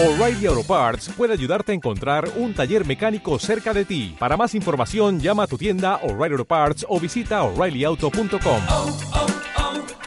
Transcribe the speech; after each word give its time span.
O'Reilly 0.00 0.46
Auto 0.46 0.62
Parts 0.62 1.08
puede 1.08 1.32
ayudarte 1.32 1.72
a 1.72 1.74
encontrar 1.74 2.30
un 2.36 2.54
taller 2.54 2.86
mecánico 2.86 3.36
cerca 3.40 3.74
de 3.74 3.84
ti. 3.84 4.14
Para 4.16 4.36
más 4.36 4.54
información, 4.54 5.18
llama 5.18 5.42
a 5.42 5.46
tu 5.48 5.58
tienda 5.58 5.96
O'Reilly 6.04 6.34
Auto 6.34 6.44
Parts 6.44 6.86
o 6.88 7.00
visita 7.00 7.42
oreillyauto.com. 7.42 8.62
oh, 8.68 8.96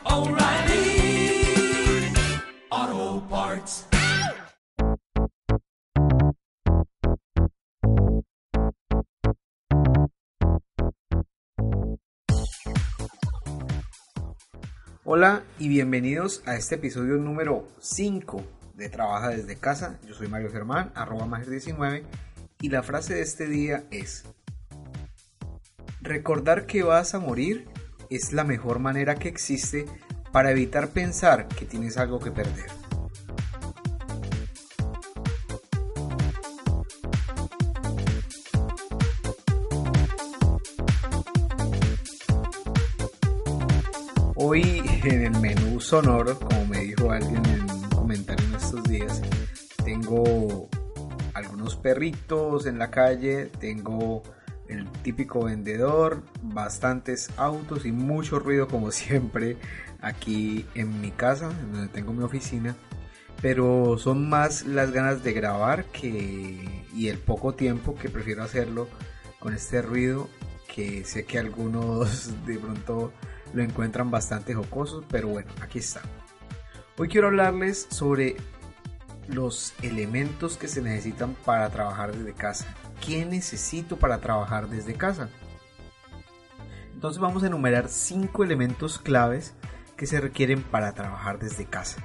oh, 0.06 0.30
O'Reilly 0.30 1.44
Auto 2.70 3.28
Parts. 3.30 3.86
Hola 15.04 15.44
y 15.60 15.68
bienvenidos 15.68 16.44
a 16.46 16.56
este 16.56 16.76
episodio 16.76 17.18
número 17.18 17.68
5 17.80 18.61
de 18.76 18.90
Trabaja 18.90 19.30
desde 19.30 19.56
casa. 19.58 20.00
Yo 20.08 20.14
soy 20.14 20.28
Mario 20.28 20.52
Germán, 20.52 20.92
arroba 20.96 21.26
Mager19 21.26 22.04
y 22.62 22.70
la 22.70 22.84
frase 22.84 23.16
de 23.16 23.22
este 23.22 23.48
día 23.48 23.84
es 23.92 24.26
Recordar 26.02 26.66
que 26.66 26.84
vas 26.84 27.14
a 27.14 27.20
morir 27.20 27.68
es 28.10 28.34
la 28.34 28.44
mejor 28.44 28.80
manera 28.80 29.16
que 29.16 29.30
existe 29.30 29.86
para 30.32 30.52
evitar 30.52 30.90
pensar 30.90 31.48
que 31.48 31.66
tienes 31.66 31.98
algo 31.98 32.20
que 32.20 32.32
perder. 32.32 32.66
Hoy 44.36 44.82
en 45.04 45.24
el 45.24 45.40
menú 45.40 45.80
sonoro, 45.80 46.40
como 46.40 46.61
tengo 49.84 50.70
algunos 51.34 51.76
perritos 51.76 52.66
en 52.66 52.78
la 52.80 52.92
calle, 52.92 53.46
tengo 53.60 54.24
el 54.68 54.90
típico 55.04 55.46
vendedor, 55.46 56.24
bastantes 56.42 57.30
autos 57.38 57.86
y 57.86 57.92
mucho 57.92 58.40
ruido 58.40 58.68
como 58.68 58.92
siempre 58.92 59.58
aquí 60.02 60.66
en 60.76 61.02
mi 61.02 61.12
casa, 61.12 61.50
donde 61.72 61.88
tengo 61.88 62.14
mi 62.14 62.24
oficina. 62.24 62.76
Pero 63.42 63.98
son 63.98 64.30
más 64.30 64.68
las 64.68 64.92
ganas 64.92 65.24
de 65.24 65.34
grabar 65.34 65.86
que 65.86 66.86
y 66.94 67.08
el 67.08 67.18
poco 67.18 67.54
tiempo 67.54 67.96
que 67.96 68.10
prefiero 68.10 68.44
hacerlo 68.44 68.88
con 69.40 69.54
este 69.54 69.82
ruido 69.82 70.30
que 70.74 71.04
sé 71.06 71.26
que 71.26 71.40
algunos 71.40 72.46
de 72.46 72.60
pronto 72.60 73.12
lo 73.54 73.64
encuentran 73.64 74.12
bastante 74.12 74.54
jocoso, 74.54 75.04
pero 75.10 75.28
bueno, 75.28 75.52
aquí 75.62 75.80
está. 75.80 76.02
Hoy 76.98 77.08
quiero 77.08 77.28
hablarles 77.28 77.88
sobre 77.90 78.36
los 79.34 79.74
elementos 79.82 80.58
que 80.58 80.68
se 80.68 80.82
necesitan 80.82 81.36
para 81.46 81.70
trabajar 81.70 82.16
desde 82.16 82.34
casa. 82.34 82.66
¿Qué 83.06 83.26
necesito 83.26 83.98
para 83.98 84.20
trabajar 84.20 84.70
desde 84.70 84.94
casa? 84.94 85.30
Entonces 86.94 87.22
vamos 87.22 87.44
a 87.44 87.48
enumerar 87.48 87.90
cinco 87.90 88.44
elementos 88.44 89.00
claves 89.00 89.54
que 89.98 90.06
se 90.06 90.22
requieren 90.22 90.62
para 90.62 90.94
trabajar 90.94 91.40
desde 91.40 91.66
casa. 91.66 92.04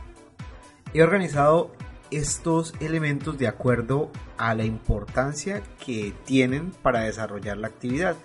He 0.94 1.02
organizado 1.02 1.72
estos 2.10 2.72
elementos 2.80 3.36
de 3.36 3.48
acuerdo 3.48 4.10
a 4.38 4.54
la 4.54 4.64
importancia 4.64 5.62
que 5.84 6.14
tienen 6.24 6.70
para 6.70 7.00
desarrollar 7.00 7.58
la 7.58 7.66
actividad 7.66 8.16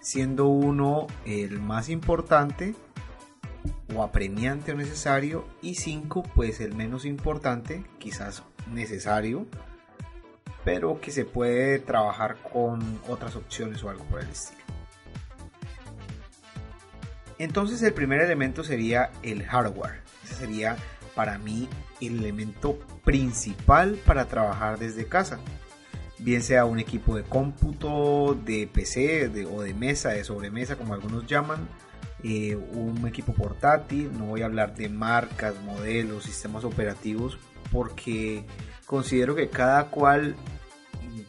siendo 0.00 0.46
uno 0.46 1.06
el 1.24 1.60
más 1.60 1.88
importante 1.88 2.74
o 3.94 4.02
apremiante 4.02 4.72
o 4.72 4.76
necesario 4.76 5.46
y 5.62 5.76
cinco 5.76 6.22
pues 6.34 6.60
el 6.60 6.74
menos 6.74 7.04
importante, 7.04 7.84
quizás 7.98 8.42
necesario, 8.70 9.46
pero 10.64 11.00
que 11.00 11.10
se 11.10 11.24
puede 11.24 11.78
trabajar 11.78 12.36
con 12.52 13.00
otras 13.08 13.36
opciones 13.36 13.82
o 13.82 13.90
algo 13.90 14.04
por 14.04 14.20
el 14.20 14.28
estilo. 14.28 14.62
Entonces 17.38 17.82
el 17.82 17.94
primer 17.94 18.20
elemento 18.20 18.64
sería 18.64 19.10
el 19.22 19.44
hardware. 19.44 20.02
Ese 20.24 20.34
sería 20.34 20.76
para 21.14 21.38
mí 21.38 21.68
el 22.00 22.18
elemento 22.18 22.78
principal 23.04 23.98
para 24.04 24.26
trabajar 24.26 24.78
desde 24.78 25.06
casa 25.06 25.38
bien 26.18 26.42
sea 26.42 26.64
un 26.64 26.78
equipo 26.78 27.16
de 27.16 27.22
cómputo, 27.22 28.36
de 28.44 28.66
PC 28.66 29.30
o 29.50 29.62
de 29.62 29.74
mesa, 29.74 30.10
de 30.10 30.24
sobremesa, 30.24 30.76
como 30.76 30.94
algunos 30.94 31.26
llaman, 31.26 31.68
eh, 32.24 32.56
un 32.56 33.06
equipo 33.06 33.32
portátil, 33.32 34.10
no 34.16 34.26
voy 34.26 34.42
a 34.42 34.46
hablar 34.46 34.74
de 34.74 34.88
marcas, 34.88 35.54
modelos, 35.62 36.24
sistemas 36.24 36.64
operativos, 36.64 37.38
porque 37.70 38.44
considero 38.86 39.34
que 39.34 39.48
cada 39.48 39.90
cual 39.90 40.34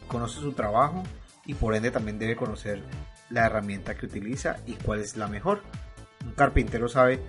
conoce 0.08 0.40
su 0.40 0.54
trabajo 0.54 1.04
y 1.46 1.54
por 1.54 1.76
ende 1.76 1.92
también 1.92 2.20
debe 2.20 2.36
conocer 2.36 2.84
la 3.30 3.46
herramienta 3.46 3.96
que 3.96 4.06
utiliza 4.06 4.58
y 4.66 4.74
cuál 4.74 5.00
es 5.00 5.16
la 5.18 5.28
mejor. 5.28 5.62
Un 6.26 6.34
carpintero 6.34 6.88
sabe 6.88 7.20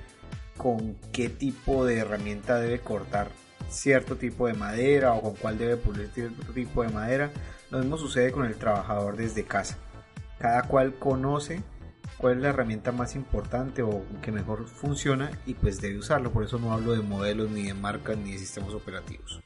con 0.56 0.96
qué 1.12 1.28
tipo 1.28 1.84
de 1.84 1.98
herramienta 1.98 2.58
debe 2.58 2.80
cortar 2.80 3.28
cierto 3.70 4.16
tipo 4.16 4.46
de 4.46 4.54
madera 4.54 5.12
o 5.12 5.22
con 5.22 5.34
cuál 5.34 5.58
debe 5.58 5.76
pulir 5.76 6.10
cierto 6.12 6.52
tipo 6.52 6.82
de 6.82 6.90
madera. 6.90 7.30
Lo 7.70 7.78
mismo 7.78 7.96
sucede 7.96 8.32
con 8.32 8.46
el 8.46 8.56
trabajador 8.56 9.16
desde 9.16 9.44
casa. 9.44 9.78
Cada 10.38 10.62
cual 10.62 10.94
conoce 10.94 11.62
cuál 12.20 12.36
es 12.36 12.42
la 12.42 12.50
herramienta 12.50 12.92
más 12.92 13.16
importante 13.16 13.82
o 13.82 14.04
que 14.20 14.30
mejor 14.30 14.66
funciona 14.66 15.30
y 15.46 15.54
pues 15.54 15.80
debe 15.80 15.98
usarlo. 15.98 16.30
Por 16.30 16.44
eso 16.44 16.58
no 16.58 16.72
hablo 16.72 16.92
de 16.92 17.00
modelos 17.00 17.50
ni 17.50 17.62
de 17.62 17.74
marcas 17.74 18.18
ni 18.18 18.32
de 18.32 18.38
sistemas 18.38 18.74
operativos. 18.74 19.40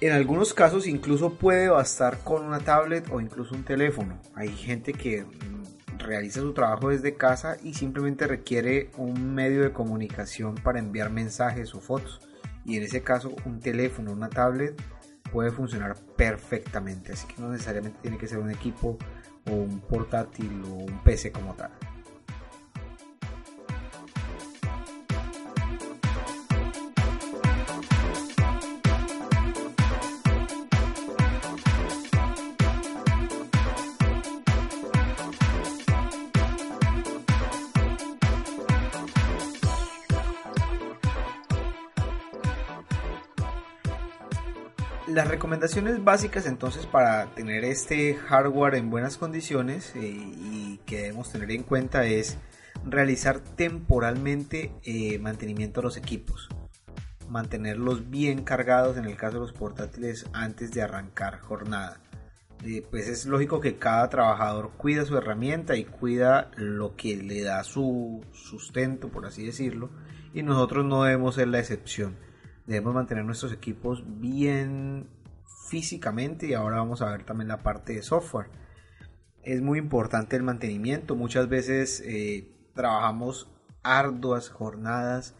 En 0.00 0.12
algunos 0.12 0.54
casos 0.54 0.86
incluso 0.86 1.34
puede 1.34 1.68
bastar 1.68 2.18
con 2.24 2.44
una 2.44 2.60
tablet 2.60 3.06
o 3.10 3.20
incluso 3.20 3.54
un 3.54 3.64
teléfono. 3.64 4.18
Hay 4.34 4.48
gente 4.48 4.94
que 4.94 5.26
realiza 5.98 6.40
su 6.40 6.54
trabajo 6.54 6.88
desde 6.88 7.14
casa 7.14 7.58
y 7.62 7.74
simplemente 7.74 8.26
requiere 8.26 8.90
un 8.96 9.34
medio 9.34 9.62
de 9.62 9.72
comunicación 9.72 10.54
para 10.54 10.78
enviar 10.78 11.10
mensajes 11.10 11.74
o 11.74 11.80
fotos. 11.80 12.20
Y 12.64 12.76
en 12.76 12.82
ese 12.82 13.02
caso 13.02 13.34
un 13.44 13.60
teléfono, 13.60 14.10
una 14.10 14.30
tablet 14.30 14.74
puede 15.30 15.50
funcionar 15.50 15.96
perfectamente. 16.16 17.12
Así 17.12 17.26
que 17.26 17.40
no 17.40 17.50
necesariamente 17.50 17.98
tiene 18.00 18.18
que 18.18 18.26
ser 18.26 18.38
un 18.38 18.50
equipo 18.50 18.98
o 19.46 19.52
un 19.52 19.80
portátil 19.80 20.62
o 20.64 20.74
un 20.84 21.02
PC 21.04 21.32
como 21.32 21.54
tal. 21.54 21.70
Las 45.10 45.26
recomendaciones 45.26 46.04
básicas 46.04 46.46
entonces 46.46 46.86
para 46.86 47.34
tener 47.34 47.64
este 47.64 48.14
hardware 48.14 48.76
en 48.76 48.90
buenas 48.90 49.16
condiciones 49.16 49.92
eh, 49.96 50.02
y 50.02 50.78
que 50.86 50.98
debemos 50.98 51.32
tener 51.32 51.50
en 51.50 51.64
cuenta 51.64 52.04
es 52.04 52.38
realizar 52.84 53.40
temporalmente 53.40 54.72
eh, 54.84 55.18
mantenimiento 55.18 55.80
de 55.80 55.86
los 55.86 55.96
equipos, 55.96 56.48
mantenerlos 57.28 58.08
bien 58.08 58.44
cargados 58.44 58.98
en 58.98 59.04
el 59.04 59.16
caso 59.16 59.34
de 59.34 59.40
los 59.40 59.52
portátiles 59.52 60.26
antes 60.32 60.70
de 60.70 60.82
arrancar 60.82 61.40
jornada. 61.40 61.98
Eh, 62.64 62.86
pues 62.88 63.08
es 63.08 63.26
lógico 63.26 63.60
que 63.60 63.78
cada 63.78 64.08
trabajador 64.10 64.70
cuida 64.76 65.04
su 65.04 65.16
herramienta 65.16 65.74
y 65.74 65.86
cuida 65.86 66.52
lo 66.54 66.94
que 66.94 67.16
le 67.16 67.42
da 67.42 67.64
su 67.64 68.24
sustento, 68.32 69.08
por 69.08 69.26
así 69.26 69.44
decirlo, 69.44 69.90
y 70.32 70.44
nosotros 70.44 70.84
no 70.84 71.02
debemos 71.02 71.34
ser 71.34 71.48
la 71.48 71.58
excepción 71.58 72.29
debemos 72.70 72.94
mantener 72.94 73.24
nuestros 73.24 73.52
equipos 73.52 74.04
bien 74.20 75.08
físicamente 75.68 76.46
y 76.46 76.54
ahora 76.54 76.76
vamos 76.76 77.02
a 77.02 77.10
ver 77.10 77.24
también 77.24 77.48
la 77.48 77.64
parte 77.64 77.94
de 77.94 78.02
software. 78.02 78.46
Es 79.42 79.60
muy 79.60 79.80
importante 79.80 80.36
el 80.36 80.44
mantenimiento, 80.44 81.16
muchas 81.16 81.48
veces 81.48 82.00
eh, 82.06 82.48
trabajamos 82.76 83.50
arduas 83.82 84.50
jornadas 84.50 85.34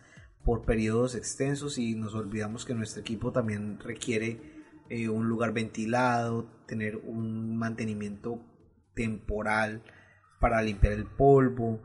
por 0.44 0.62
periodos 0.62 1.14
extensos 1.14 1.78
y 1.78 1.94
nos 1.94 2.16
olvidamos 2.16 2.64
que 2.64 2.74
nuestro 2.74 3.00
equipo 3.00 3.30
también 3.30 3.78
requiere 3.78 4.40
eh, 4.88 5.08
un 5.08 5.28
lugar 5.28 5.52
ventilado, 5.52 6.50
tener 6.66 6.96
un 6.96 7.56
mantenimiento 7.56 8.40
temporal 8.94 9.84
para 10.40 10.62
limpiar 10.62 10.94
el 10.94 11.06
polvo, 11.06 11.80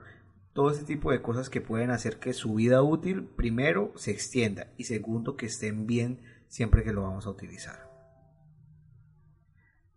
todo 0.55 0.71
ese 0.71 0.85
tipo 0.85 1.11
de 1.11 1.21
cosas 1.21 1.49
que 1.49 1.59
pueden 1.59 1.91
hacer 1.91 2.17
que 2.17 2.31
su 2.31 2.53
vida 2.53 2.81
útil, 2.81 3.25
primero, 3.25 3.91
se 3.97 4.11
extienda 4.11 4.67
y 4.77 4.85
segundo, 4.85 5.35
que 5.35 5.47
estén 5.47 5.85
bien 5.85 6.21
siempre 6.47 6.81
que 6.85 6.93
lo 6.93 7.01
vamos 7.01 7.27
a 7.27 7.29
utilizar. 7.29 7.91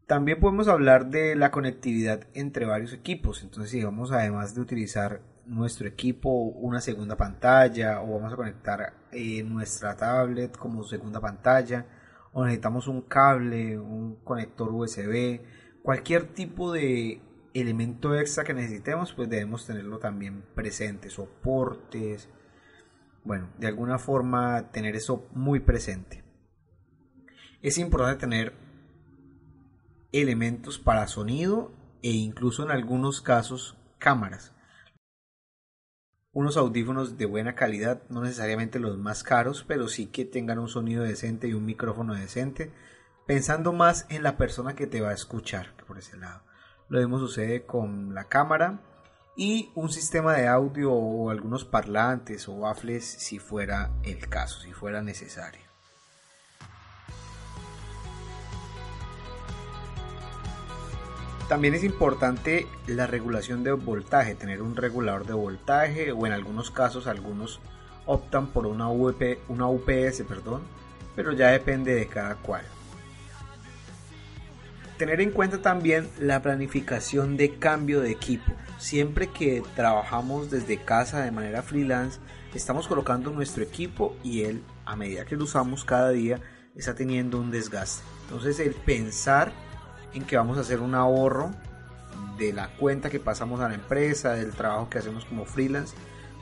También 0.09 0.41
podemos 0.41 0.67
hablar 0.67 1.11
de 1.11 1.37
la 1.37 1.53
conectividad 1.53 2.27
entre 2.35 2.67
varios 2.67 2.93
equipos. 2.93 3.45
Entonces, 3.45 3.71
si 3.71 3.85
vamos 3.85 4.11
además 4.11 4.57
de 4.57 4.61
utilizar 4.61 5.23
nuestro 5.47 5.87
equipo 5.87 6.29
una 6.31 6.81
segunda 6.81 7.17
pantalla 7.17 8.03
o 8.03 8.15
vamos 8.15 8.33
a 8.33 8.37
conectar 8.37 8.95
eh, 9.13 9.45
nuestra 9.45 9.97
tablet 9.97 10.57
como 10.57 10.83
segunda 10.83 11.21
pantalla 11.21 11.87
o 12.33 12.43
necesitamos 12.43 12.89
un 12.89 13.03
cable, 13.03 13.79
un 13.79 14.17
conector 14.25 14.73
USB, 14.73 15.41
cualquier 15.85 16.35
tipo 16.35 16.73
de 16.73 17.23
elemento 17.61 18.15
extra 18.15 18.45
que 18.45 18.55
necesitemos, 18.55 19.13
pues 19.13 19.29
debemos 19.29 19.67
tenerlo 19.67 19.99
también 19.99 20.43
presente, 20.55 21.11
soportes, 21.11 22.29
bueno, 23.25 23.51
de 23.59 23.67
alguna 23.67 23.99
forma 23.99 24.71
tener 24.73 24.97
eso 24.97 25.27
muy 25.33 25.61
presente. 25.61 26.25
Es 27.61 27.79
importante 27.79 28.21
tener 28.21 28.55
elementos 30.13 30.79
para 30.79 31.07
sonido 31.07 31.73
e 32.03 32.11
incluso 32.11 32.63
en 32.63 32.71
algunos 32.71 33.21
casos 33.21 33.77
cámaras. 33.99 34.55
Unos 36.33 36.57
audífonos 36.57 37.19
de 37.19 37.27
buena 37.27 37.55
calidad, 37.55 38.03
no 38.09 38.23
necesariamente 38.23 38.79
los 38.79 38.97
más 38.97 39.23
caros, 39.23 39.65
pero 39.67 39.89
sí 39.89 40.07
que 40.07 40.25
tengan 40.25 40.59
un 40.59 40.69
sonido 40.69 41.03
decente 41.03 41.49
y 41.49 41.55
un 41.55 41.65
micrófono 41.65 42.15
decente, 42.15 42.73
pensando 43.27 43.73
más 43.73 44.07
en 44.09 44.23
la 44.23 44.37
persona 44.37 44.77
que 44.77 44.87
te 44.87 45.01
va 45.01 45.11
a 45.11 45.15
escuchar 45.15 45.75
que 45.77 45.85
por 45.85 45.99
ese 45.99 46.17
lado. 46.17 46.48
Lo 46.89 46.99
mismo 47.01 47.19
sucede 47.19 47.67
con 47.67 48.15
la 48.15 48.25
cámara 48.25 48.81
y 49.37 49.71
un 49.75 49.91
sistema 49.91 50.35
de 50.35 50.49
audio 50.49 50.93
o 50.93 51.31
algunos 51.31 51.65
parlantes 51.65 52.49
o 52.49 52.61
baffles 52.61 53.05
si 53.05 53.39
fuera 53.39 53.91
el 54.03 54.29
caso, 54.29 54.61
si 54.61 54.73
fuera 54.73 55.03
necesario. 55.03 55.61
También 61.49 61.75
es 61.75 61.85
importante 61.85 62.67
la 62.87 63.07
regulación 63.07 63.65
de 63.65 63.73
voltaje, 63.73 64.35
tener 64.35 64.61
un 64.61 64.75
regulador 64.75 65.27
de 65.27 65.35
voltaje 65.35 66.13
o 66.13 66.27
en 66.27 66.33
algunos 66.33 66.71
casos 66.71 67.07
algunos 67.07 67.61
optan 68.07 68.49
por 68.49 68.67
una, 68.67 68.89
una 68.89 69.69
UPS, 69.69 70.23
perdón, 70.27 70.63
pero 71.15 71.33
ya 71.33 71.49
depende 71.49 71.95
de 71.95 72.07
cada 72.07 72.35
cual. 72.37 72.65
Tener 74.99 75.21
en 75.21 75.31
cuenta 75.31 75.63
también 75.63 76.09
la 76.19 76.43
planificación 76.43 77.37
de 77.37 77.57
cambio 77.57 78.01
de 78.01 78.11
equipo. 78.11 78.53
Siempre 78.79 79.29
que 79.29 79.63
trabajamos 79.77 80.51
desde 80.51 80.83
casa 80.83 81.21
de 81.23 81.31
manera 81.31 81.63
freelance, 81.63 82.19
estamos 82.53 82.89
colocando 82.89 83.31
nuestro 83.31 83.63
equipo 83.63 84.17
y 84.25 84.43
él, 84.43 84.61
a 84.85 84.97
medida 84.97 85.25
que 85.25 85.37
lo 85.37 85.45
usamos 85.45 85.85
cada 85.85 86.11
día, 86.11 86.41
está 86.75 86.97
teniendo 86.97 87.39
un 87.39 87.53
desgaste. 87.53 88.03
Entonces 88.25 88.59
el 88.59 88.75
pensar 88.75 89.53
en 90.15 90.25
que 90.25 90.37
vamos 90.37 90.59
a 90.59 90.63
hacer 90.63 90.81
un 90.81 90.97
ahorro 90.97 91.53
de 92.37 92.53
la 92.53 92.69
cuenta 92.77 93.09
que 93.09 93.21
pasamos 93.21 93.61
a 93.61 93.69
la 93.69 93.77
empresa, 93.77 94.33
del 94.33 94.53
trabajo 94.53 94.91
que 94.91 94.99
hacemos 94.99 95.25
como 95.25 95.45
freelance, 95.45 95.95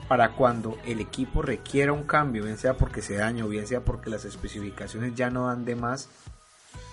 para 0.08 0.32
cuando 0.32 0.78
el 0.86 1.00
equipo 1.00 1.42
requiera 1.42 1.92
un 1.92 2.04
cambio, 2.04 2.44
bien 2.44 2.56
sea 2.56 2.78
porque 2.78 3.02
se 3.02 3.16
daña 3.16 3.44
o 3.44 3.48
bien 3.48 3.66
sea 3.66 3.80
porque 3.80 4.08
las 4.08 4.24
especificaciones 4.24 5.14
ya 5.14 5.28
no 5.28 5.48
dan 5.48 5.66
de 5.66 5.76
más, 5.76 6.08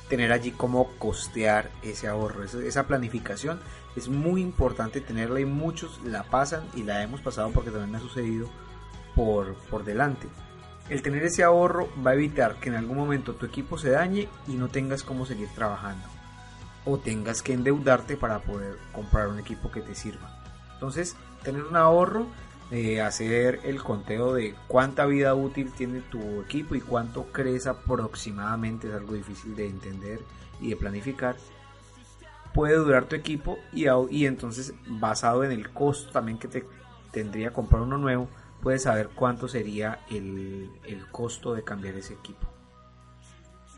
tener 0.09 0.31
allí 0.31 0.51
cómo 0.51 0.89
costear 0.99 1.71
ese 1.81 2.07
ahorro. 2.07 2.43
Esa 2.43 2.87
planificación 2.87 3.59
es 3.95 4.09
muy 4.09 4.41
importante 4.41 5.01
tenerla 5.01 5.39
y 5.39 5.45
muchos 5.45 6.01
la 6.03 6.23
pasan 6.23 6.63
y 6.75 6.83
la 6.83 7.03
hemos 7.03 7.21
pasado 7.21 7.51
porque 7.51 7.71
también 7.71 7.95
ha 7.95 7.99
sucedido 7.99 8.49
por, 9.15 9.55
por 9.69 9.83
delante. 9.83 10.27
El 10.89 11.01
tener 11.01 11.23
ese 11.23 11.43
ahorro 11.43 11.89
va 12.05 12.11
a 12.11 12.15
evitar 12.15 12.55
que 12.55 12.69
en 12.69 12.75
algún 12.75 12.97
momento 12.97 13.35
tu 13.35 13.45
equipo 13.45 13.77
se 13.77 13.91
dañe 13.91 14.27
y 14.47 14.53
no 14.53 14.67
tengas 14.67 15.03
cómo 15.03 15.25
seguir 15.25 15.47
trabajando 15.55 16.05
o 16.85 16.97
tengas 16.97 17.41
que 17.41 17.53
endeudarte 17.53 18.17
para 18.17 18.39
poder 18.39 18.77
comprar 18.91 19.29
un 19.29 19.39
equipo 19.39 19.71
que 19.71 19.81
te 19.81 19.95
sirva. 19.95 20.43
Entonces, 20.73 21.15
tener 21.43 21.63
un 21.63 21.77
ahorro, 21.77 22.27
eh, 22.73 23.01
hacer 23.01 23.59
el 23.65 23.83
conteo 23.83 24.33
de 24.33 24.55
cuánta 24.67 25.05
vida 25.05 25.35
útil 25.35 25.71
tiene 25.71 26.01
tu 26.01 26.41
equipo 26.41 26.73
y 26.73 26.81
cuánto 26.81 27.31
crees 27.31 27.67
aproximadamente, 27.67 28.87
es 28.87 28.95
algo 28.95 29.13
difícil 29.13 29.55
de 29.55 29.67
entender 29.67 30.21
y 30.59 30.71
de 30.71 30.75
planificar. 30.75 31.35
Puede 32.51 32.75
durar 32.77 33.05
tu 33.05 33.15
equipo 33.15 33.59
y, 33.71 33.85
y 34.09 34.25
entonces 34.25 34.73
basado 34.87 35.43
en 35.43 35.51
el 35.51 35.69
costo 35.69 36.11
también 36.11 36.39
que 36.39 36.47
te 36.47 36.65
tendría 37.11 37.53
comprar 37.53 37.83
uno 37.83 37.99
nuevo, 37.99 38.27
puedes 38.63 38.81
saber 38.81 39.09
cuánto 39.13 39.47
sería 39.47 39.99
el, 40.09 40.71
el 40.83 41.05
costo 41.11 41.53
de 41.53 41.63
cambiar 41.63 41.93
ese 41.93 42.15
equipo. 42.15 42.47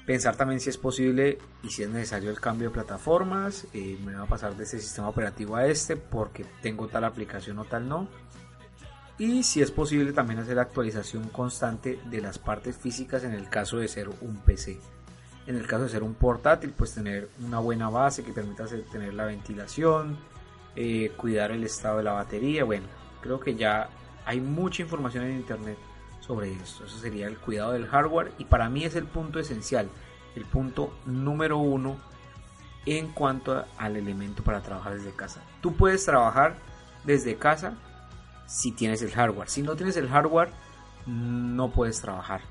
Pensar 0.05 0.37
también 0.37 0.61
si 0.61 0.69
es 0.69 0.77
posible 0.77 1.37
y 1.63 1.69
si 1.69 1.83
es 1.83 1.89
necesario 1.89 2.29
el 2.29 2.39
cambio 2.39 2.69
de 2.69 2.73
plataformas. 2.73 3.67
Eh, 3.73 3.99
me 4.05 4.13
va 4.13 4.21
a 4.23 4.27
pasar 4.27 4.55
de 4.55 4.63
este 4.63 4.79
sistema 4.79 5.09
operativo 5.09 5.57
a 5.57 5.65
este 5.65 5.97
porque 5.97 6.45
tengo 6.61 6.87
tal 6.87 7.03
aplicación 7.03 7.59
o 7.59 7.65
tal 7.65 7.89
no. 7.89 8.07
Y 9.17 9.43
si 9.43 9.61
es 9.61 9.71
posible 9.71 10.11
también 10.11 10.39
hacer 10.39 10.59
actualización 10.59 11.29
constante 11.29 11.99
de 12.05 12.21
las 12.21 12.37
partes 12.37 12.75
físicas 12.75 13.23
en 13.23 13.31
el 13.31 13.49
caso 13.49 13.77
de 13.77 13.87
ser 13.87 14.09
un 14.09 14.37
PC. 14.37 14.77
En 15.47 15.55
el 15.55 15.67
caso 15.67 15.83
de 15.83 15.89
ser 15.89 16.03
un 16.03 16.15
portátil, 16.15 16.73
pues 16.75 16.93
tener 16.93 17.29
una 17.45 17.59
buena 17.59 17.89
base 17.89 18.23
que 18.23 18.33
permita 18.33 18.65
tener 18.91 19.13
la 19.13 19.25
ventilación, 19.25 20.17
eh, 20.75 21.13
cuidar 21.15 21.51
el 21.51 21.63
estado 21.63 21.97
de 21.97 22.03
la 22.03 22.11
batería. 22.11 22.65
Bueno, 22.65 22.87
creo 23.21 23.39
que 23.39 23.55
ya 23.55 23.89
hay 24.25 24.41
mucha 24.41 24.81
información 24.81 25.23
en 25.23 25.37
internet 25.37 25.77
sobre 26.19 26.51
esto. 26.51 26.85
Eso 26.85 26.97
sería 26.97 27.27
el 27.27 27.37
cuidado 27.37 27.71
del 27.71 27.87
hardware 27.87 28.33
y 28.37 28.45
para 28.45 28.69
mí 28.69 28.83
es 28.83 28.95
el 28.95 29.05
punto 29.05 29.39
esencial, 29.39 29.87
el 30.35 30.43
punto 30.43 30.93
número 31.05 31.57
uno 31.57 31.97
en 32.85 33.13
cuanto 33.13 33.65
al 33.77 33.95
elemento 33.95 34.43
para 34.43 34.61
trabajar 34.61 34.95
desde 34.95 35.11
casa. 35.11 35.41
Tú 35.61 35.73
puedes 35.73 36.03
trabajar 36.03 36.57
desde 37.05 37.35
casa 37.35 37.77
si 38.47 38.71
tienes 38.71 39.01
el 39.01 39.11
hardware. 39.11 39.49
Si 39.49 39.61
no 39.61 39.75
tienes 39.75 39.97
el 39.97 40.09
hardware, 40.09 40.51
no 41.05 41.71
puedes 41.71 42.01
trabajar. 42.01 42.41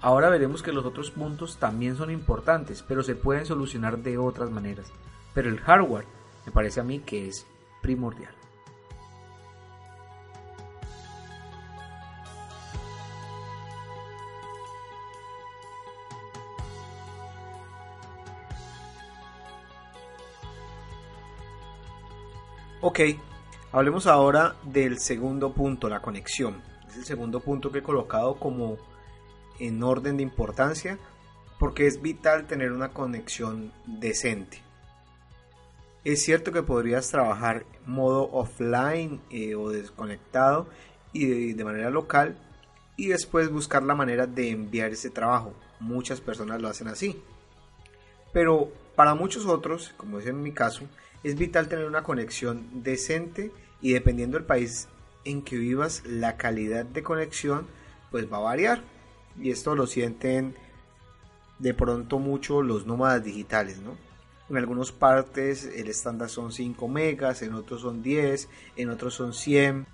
Ahora 0.00 0.30
veremos 0.30 0.62
que 0.62 0.72
los 0.72 0.84
otros 0.84 1.10
puntos 1.10 1.58
también 1.58 1.96
son 1.96 2.10
importantes, 2.10 2.82
pero 2.82 3.02
se 3.02 3.14
pueden 3.14 3.46
solucionar 3.46 3.98
de 3.98 4.18
otras 4.18 4.50
maneras. 4.50 4.92
Pero 5.34 5.48
el 5.48 5.60
hardware 5.60 6.06
me 6.44 6.52
parece 6.52 6.80
a 6.80 6.84
mí 6.84 6.98
que 7.00 7.28
es 7.28 7.46
primordial. 7.80 8.34
Ok, 22.84 22.98
hablemos 23.72 24.06
ahora 24.06 24.54
del 24.62 24.98
segundo 24.98 25.52
punto, 25.52 25.88
la 25.88 26.02
conexión. 26.02 26.62
Es 26.88 26.96
el 26.96 27.04
segundo 27.04 27.40
punto 27.40 27.72
que 27.72 27.78
he 27.78 27.82
colocado 27.82 28.36
como 28.36 28.76
en 29.58 29.82
orden 29.82 30.18
de 30.18 30.22
importancia 30.22 30.98
porque 31.58 31.86
es 31.86 32.02
vital 32.02 32.46
tener 32.46 32.72
una 32.72 32.90
conexión 32.90 33.72
decente. 33.86 34.58
Es 36.04 36.22
cierto 36.22 36.52
que 36.52 36.62
podrías 36.62 37.08
trabajar 37.08 37.64
modo 37.86 38.28
offline 38.32 39.20
eh, 39.30 39.54
o 39.54 39.70
desconectado 39.70 40.68
y 41.12 41.52
de 41.52 41.64
manera 41.64 41.90
local 41.90 42.36
y 42.96 43.08
después 43.08 43.50
buscar 43.50 43.84
la 43.84 43.94
manera 43.94 44.26
de 44.26 44.50
enviar 44.50 44.90
ese 44.90 45.10
trabajo. 45.10 45.54
Muchas 45.78 46.20
personas 46.20 46.60
lo 46.60 46.68
hacen 46.68 46.88
así. 46.88 47.22
Pero 48.32 48.72
para 48.96 49.14
muchos 49.14 49.46
otros, 49.46 49.94
como 49.96 50.18
es 50.18 50.26
en 50.26 50.42
mi 50.42 50.52
caso, 50.52 50.88
es 51.22 51.36
vital 51.36 51.68
tener 51.68 51.84
una 51.86 52.02
conexión 52.02 52.82
decente 52.82 53.52
y 53.82 53.92
dependiendo 53.92 54.38
del 54.38 54.46
país 54.46 54.88
en 55.24 55.42
que 55.42 55.56
vivas, 55.56 56.02
la 56.06 56.36
calidad 56.36 56.84
de 56.86 57.02
conexión 57.02 57.66
pues 58.10 58.32
va 58.32 58.38
a 58.38 58.40
variar. 58.40 58.82
Y 59.40 59.50
esto 59.50 59.74
lo 59.74 59.86
sienten 59.86 60.54
de 61.58 61.74
pronto 61.74 62.18
mucho 62.18 62.62
los 62.62 62.86
nómadas 62.86 63.24
digitales, 63.24 63.80
¿no? 63.80 63.96
En 64.48 64.56
algunas 64.56 64.92
partes 64.92 65.64
el 65.64 65.88
estándar 65.88 66.28
son 66.28 66.52
5 66.52 66.88
megas, 66.88 67.42
en 67.42 67.54
otros 67.54 67.80
son 67.80 68.02
10, 68.02 68.48
en 68.76 68.90
otros 68.90 69.14
son 69.14 69.32
100. 69.32 69.86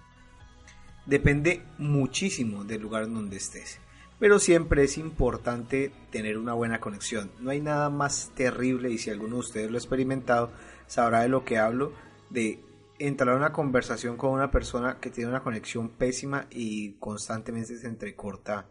Depende 1.07 1.63
muchísimo 1.79 2.65
del 2.65 2.83
lugar 2.83 3.05
en 3.05 3.15
donde 3.15 3.37
estés. 3.37 3.79
Pero 4.19 4.41
siempre 4.41 4.83
es 4.83 4.99
importante 4.99 5.93
tener 6.11 6.39
una 6.39 6.55
buena 6.55 6.81
conexión. 6.81 7.31
No 7.39 7.51
hay 7.51 7.61
nada 7.61 7.89
más 7.89 8.33
terrible 8.35 8.91
y 8.91 8.99
si 8.99 9.11
alguno 9.11 9.37
de 9.37 9.41
ustedes 9.41 9.71
lo 9.71 9.77
ha 9.77 9.81
experimentado, 9.81 10.51
sabrá 10.89 11.21
de 11.21 11.29
lo 11.29 11.45
que 11.45 11.59
hablo, 11.59 11.93
de 12.31 12.61
entrar 12.99 13.35
a 13.35 13.37
una 13.37 13.53
conversación 13.53 14.17
con 14.17 14.31
una 14.31 14.51
persona 14.51 14.99
que 15.01 15.11
tiene 15.11 15.31
una 15.31 15.43
conexión 15.43 15.91
pésima 15.97 16.47
y 16.51 16.99
constantemente 16.99 17.77
se 17.77 17.87
entrecorta 17.87 18.69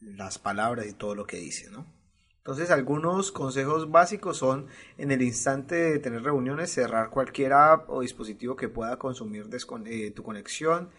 las 0.00 0.38
palabras 0.38 0.86
y 0.86 0.92
todo 0.92 1.14
lo 1.14 1.26
que 1.26 1.38
dice, 1.38 1.70
¿no? 1.70 1.86
Entonces 2.38 2.70
algunos 2.70 3.32
consejos 3.32 3.90
básicos 3.90 4.36
son 4.36 4.68
en 4.98 5.10
el 5.10 5.20
instante 5.22 5.74
de 5.74 5.98
tener 5.98 6.22
reuniones 6.22 6.70
cerrar 6.70 7.10
cualquier 7.10 7.52
app 7.52 7.90
o 7.90 8.02
dispositivo 8.02 8.54
que 8.54 8.68
pueda 8.68 8.98
consumir 8.98 9.48
eh, 9.86 10.10
tu 10.12 10.22
conexión, 10.22 10.90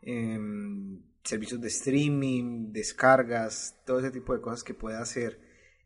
em, 0.00 1.02
servicios 1.22 1.60
de 1.60 1.68
streaming, 1.68 2.72
descargas, 2.72 3.78
todo 3.84 3.98
ese 3.98 4.12
tipo 4.12 4.32
de 4.32 4.40
cosas 4.40 4.64
que 4.64 4.72
pueda 4.72 5.02
hacer 5.02 5.40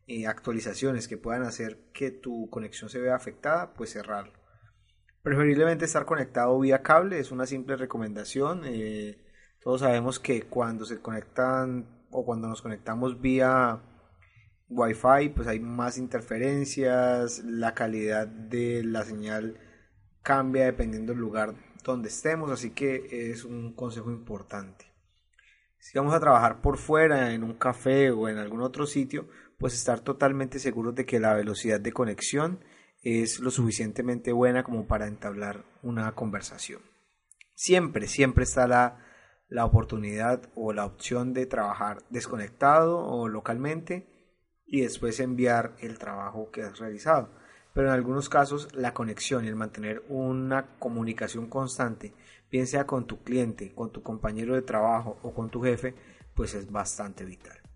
eh, 0.07 0.25
actualizaciones 0.25 1.07
que 1.07 1.17
puedan 1.17 1.43
hacer 1.43 1.79
que 1.93 2.11
tu 2.11 2.49
conexión 2.49 2.89
se 2.89 2.99
vea 2.99 3.15
afectada, 3.15 3.73
pues 3.73 3.91
cerrarlo. 3.91 4.38
Preferiblemente 5.29 5.85
estar 5.85 6.05
conectado 6.05 6.59
vía 6.59 6.81
cable, 6.81 7.19
es 7.19 7.31
una 7.31 7.45
simple 7.45 7.75
recomendación. 7.75 8.63
Eh, 8.65 9.15
todos 9.61 9.81
sabemos 9.81 10.19
que 10.19 10.41
cuando 10.41 10.85
se 10.85 11.01
conectan 11.01 11.85
o 12.09 12.25
cuando 12.25 12.47
nos 12.47 12.63
conectamos 12.63 13.21
vía 13.21 13.79
Wi-Fi, 14.69 15.29
pues 15.35 15.47
hay 15.47 15.59
más 15.59 15.99
interferencias, 15.99 17.43
la 17.45 17.75
calidad 17.75 18.25
de 18.25 18.83
la 18.83 19.03
señal 19.03 19.59
cambia 20.23 20.65
dependiendo 20.65 21.13
del 21.13 21.21
lugar 21.21 21.53
donde 21.83 22.09
estemos, 22.09 22.49
así 22.49 22.71
que 22.71 23.29
es 23.29 23.45
un 23.45 23.75
consejo 23.75 24.09
importante. 24.09 24.91
Si 25.77 25.95
vamos 25.95 26.15
a 26.15 26.19
trabajar 26.19 26.59
por 26.59 26.79
fuera, 26.79 27.35
en 27.35 27.43
un 27.43 27.53
café 27.53 28.09
o 28.09 28.29
en 28.29 28.39
algún 28.39 28.61
otro 28.61 28.87
sitio, 28.87 29.27
pues 29.59 29.75
estar 29.75 29.99
totalmente 29.99 30.57
seguros 30.57 30.95
de 30.95 31.05
que 31.05 31.19
la 31.19 31.35
velocidad 31.35 31.79
de 31.79 31.93
conexión 31.93 32.61
es 33.01 33.39
lo 33.39 33.51
suficientemente 33.51 34.31
buena 34.31 34.63
como 34.63 34.87
para 34.87 35.07
entablar 35.07 35.63
una 35.83 36.13
conversación. 36.13 36.81
Siempre, 37.55 38.07
siempre 38.07 38.43
está 38.43 38.67
la, 38.67 39.05
la 39.47 39.65
oportunidad 39.65 40.49
o 40.55 40.73
la 40.73 40.85
opción 40.85 41.33
de 41.33 41.45
trabajar 41.45 42.03
desconectado 42.09 42.99
o 43.05 43.27
localmente 43.27 44.07
y 44.65 44.81
después 44.81 45.19
enviar 45.19 45.75
el 45.79 45.97
trabajo 45.97 46.51
que 46.51 46.63
has 46.63 46.79
realizado. 46.79 47.29
Pero 47.73 47.87
en 47.87 47.93
algunos 47.93 48.29
casos 48.29 48.73
la 48.73 48.93
conexión 48.93 49.45
y 49.45 49.47
el 49.47 49.55
mantener 49.55 50.03
una 50.09 50.77
comunicación 50.79 51.47
constante, 51.47 52.13
bien 52.51 52.67
sea 52.67 52.85
con 52.85 53.05
tu 53.05 53.23
cliente, 53.23 53.73
con 53.73 53.91
tu 53.91 54.03
compañero 54.03 54.55
de 54.55 54.61
trabajo 54.61 55.19
o 55.23 55.33
con 55.33 55.49
tu 55.49 55.61
jefe, 55.61 55.95
pues 56.33 56.53
es 56.53 56.71
bastante 56.71 57.25
vital. 57.25 57.68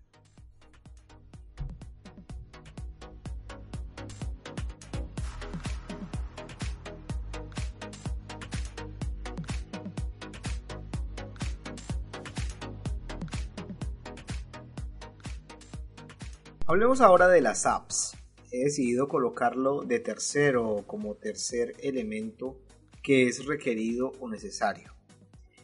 Hablemos 16.74 17.00
ahora 17.00 17.28
de 17.28 17.40
las 17.40 17.66
apps. 17.66 18.16
He 18.50 18.64
decidido 18.64 19.06
colocarlo 19.06 19.82
de 19.82 20.00
tercero 20.00 20.82
como 20.88 21.14
tercer 21.14 21.76
elemento 21.78 22.58
que 23.00 23.28
es 23.28 23.46
requerido 23.46 24.10
o 24.18 24.28
necesario. 24.28 24.92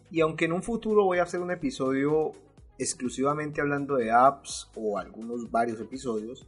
Y 0.09 0.21
aunque 0.21 0.45
en 0.45 0.53
un 0.53 0.63
futuro 0.63 1.03
voy 1.05 1.19
a 1.19 1.25
hacer 1.25 1.41
un 1.41 1.51
episodio 1.51 2.31
exclusivamente 2.79 3.61
hablando 3.61 3.97
de 3.97 4.13
apps 4.13 4.71
o 4.77 4.99
algunos 4.99 5.51
varios 5.51 5.81
episodios, 5.81 6.47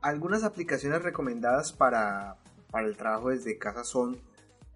algunas 0.00 0.42
aplicaciones 0.42 1.00
recomendadas 1.00 1.72
para, 1.72 2.38
para 2.72 2.88
el 2.88 2.96
trabajo 2.96 3.28
desde 3.28 3.56
casa 3.56 3.84
son, 3.84 4.18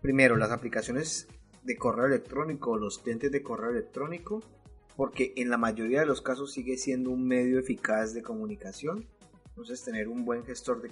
primero, 0.01 0.37
las 0.37 0.53
aplicaciones 0.53 1.27
de 1.65 1.77
correo 1.77 2.07
electrónico, 2.07 2.77
los 2.77 3.01
clientes 3.01 3.33
de 3.33 3.43
correo 3.43 3.71
electrónico, 3.71 4.41
porque 4.97 5.33
en 5.37 5.51
la 5.51 5.59
mayoría 5.59 6.01
de 6.01 6.07
los 6.07 6.23
casos 6.23 6.53
sigue 6.53 6.77
siendo 6.77 7.11
un 7.11 7.27
medio 7.27 7.59
eficaz 7.59 8.15
de 8.15 8.23
comunicación. 8.23 9.07
Entonces 9.49 9.85
tener 9.85 10.09
un 10.09 10.25
buen 10.25 10.45
gestor 10.45 10.83
de 10.83 10.91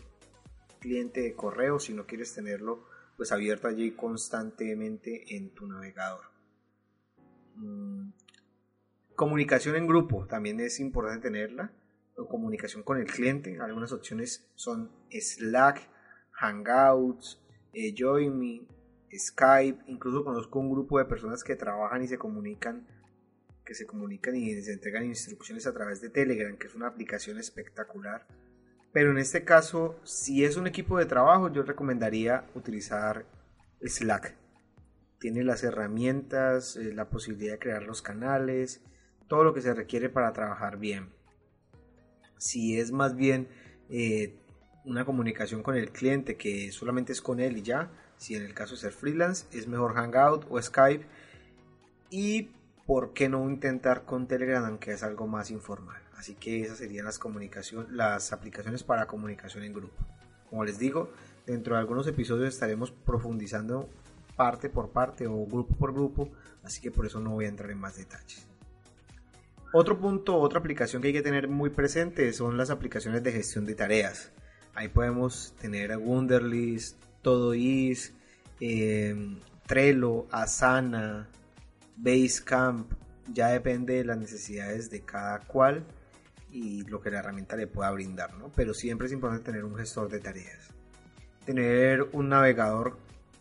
cliente 0.81 1.21
de 1.21 1.35
correo, 1.35 1.79
si 1.79 1.93
no 1.93 2.07
quieres 2.07 2.35
tenerlo 2.35 2.85
pues 3.17 3.33
abierto 3.33 3.69
allí 3.69 3.91
constantemente 3.91 5.37
en 5.37 5.51
tu 5.51 5.67
navegador. 5.67 6.25
Mm, 7.57 8.13
comunicación 9.15 9.77
en 9.77 9.87
grupo, 9.87 10.27
también 10.27 10.59
es 10.61 10.81
importante 10.81 11.29
tenerla. 11.29 11.71
Comunicación 12.15 12.83
con 12.83 12.99
el 12.99 13.07
cliente, 13.07 13.59
algunas 13.61 13.93
opciones 13.93 14.51
son 14.55 14.91
Slack, 15.11 15.87
Hangouts, 16.33 17.43
eh, 17.75 17.95
Skype, 19.15 19.85
incluso 19.87 20.25
conozco 20.25 20.59
un 20.59 20.71
grupo 20.71 20.99
de 20.99 21.05
personas 21.05 21.45
que 21.45 21.57
trabajan 21.57 22.03
y 22.03 22.09
se 22.09 22.17
comunican 22.17 22.87
que 23.71 23.77
se 23.77 23.87
comunican 23.87 24.35
y 24.35 24.61
se 24.63 24.73
entregan 24.73 25.05
instrucciones 25.05 25.65
a 25.65 25.73
través 25.73 26.01
de 26.01 26.11
Telegram, 26.11 26.57
que 26.57 26.67
es 26.67 26.75
una 26.75 26.89
aplicación 26.89 27.39
espectacular. 27.39 28.27
Pero 28.93 29.13
en 29.13 29.19
este 29.19 29.45
caso, 29.45 30.01
si 30.03 30.45
es 30.45 30.57
un 30.57 30.67
equipo 30.67 30.99
de 30.99 31.07
trabajo, 31.07 31.53
yo 31.53 31.63
recomendaría 31.63 32.51
utilizar 32.57 33.27
Slack. 33.81 34.35
Tiene 35.21 35.45
las 35.45 35.63
herramientas, 35.63 36.75
eh, 36.75 36.93
la 36.93 37.11
posibilidad 37.11 37.53
de 37.53 37.59
crear 37.61 37.85
los 37.85 38.03
canales, 38.03 38.81
todo 39.29 39.45
lo 39.45 39.55
que 39.55 39.61
se 39.61 39.73
requiere 39.73 40.09
para 40.09 40.33
trabajar 40.33 40.77
bien. 40.77 41.11
Si 42.39 42.77
es 42.77 42.91
más 42.91 43.15
bien 43.15 43.47
eh, 43.89 44.35
una 44.85 45.05
comunicación 45.05 45.63
con 45.63 45.77
el 45.77 45.93
cliente 45.93 46.37
que 46.37 46.73
solamente 46.73 47.13
es 47.13 47.23
con 47.23 47.39
él 47.39 47.57
y 47.57 47.63
ya, 47.63 47.89
si 48.17 48.35
en 48.35 48.43
el 48.43 48.53
caso 48.53 48.75
de 48.75 48.81
ser 48.81 48.93
freelance, 48.93 49.47
es 49.57 49.69
mejor 49.69 49.95
Hangout 49.95 50.45
o 50.51 50.61
Skype. 50.61 51.07
Y 52.11 52.49
¿por 52.87 53.13
qué 53.13 53.29
no 53.29 53.49
intentar 53.49 54.05
con 54.05 54.27
Telegram 54.27 54.65
aunque 54.65 54.93
es 54.93 55.03
algo 55.03 55.27
más 55.27 55.51
informal? 55.51 56.01
Así 56.17 56.35
que 56.35 56.61
esas 56.63 56.79
serían 56.79 57.07
las, 57.07 57.21
las 57.91 58.33
aplicaciones 58.33 58.83
para 58.83 59.07
comunicación 59.07 59.65
en 59.65 59.73
grupo. 59.73 60.05
Como 60.49 60.65
les 60.65 60.79
digo, 60.79 61.13
dentro 61.47 61.75
de 61.75 61.81
algunos 61.81 62.07
episodios 62.07 62.49
estaremos 62.49 62.91
profundizando 62.91 63.89
parte 64.37 64.69
por 64.69 64.91
parte 64.91 65.27
o 65.27 65.47
grupo 65.47 65.75
por 65.77 65.93
grupo, 65.93 66.29
así 66.63 66.81
que 66.81 66.91
por 66.91 67.07
eso 67.07 67.21
no 67.21 67.31
voy 67.31 67.47
a 67.47 67.49
entrar 67.49 67.71
en 67.71 67.79
más 67.79 67.97
detalles. 67.97 68.47
Otro 69.73 69.99
punto, 70.01 70.37
otra 70.37 70.59
aplicación 70.59 71.01
que 71.01 71.09
hay 71.09 71.15
que 71.15 71.23
tener 71.23 71.47
muy 71.47 71.71
presente 71.71 72.33
son 72.33 72.57
las 72.57 72.71
aplicaciones 72.71 73.23
de 73.23 73.33
gestión 73.33 73.67
de 73.67 73.75
tareas. 73.77 74.33
Ahí 74.75 74.89
podemos 74.89 75.55
tener 75.61 75.97
Wunderlist, 75.97 76.97
Todoist, 77.23 78.15
eh, 78.61 79.39
Trello, 79.67 80.27
Asana, 80.33 81.29
Basecamp, 82.03 82.93
ya 83.33 83.49
depende 83.49 83.95
de 83.95 84.05
las 84.05 84.19
necesidades 84.19 84.91
de 84.91 85.03
cada 85.03 85.41
cual 85.41 85.85
y 86.51 86.83
lo 86.85 87.01
que 87.01 87.11
la 87.11 87.19
herramienta 87.19 87.57
le 87.57 87.67
pueda 87.67 87.91
brindar, 87.91 88.35
¿no? 88.35 88.51
Pero 88.57 88.75
siempre 88.75 89.07
es 89.07 89.13
importante 89.13 89.45
tener 89.45 89.65
un 89.65 89.77
gestor 89.77 90.09
de 90.09 90.19
tareas. 90.19 90.71
Tener 91.45 92.09
un 92.13 92.31
navegador 92.31 92.97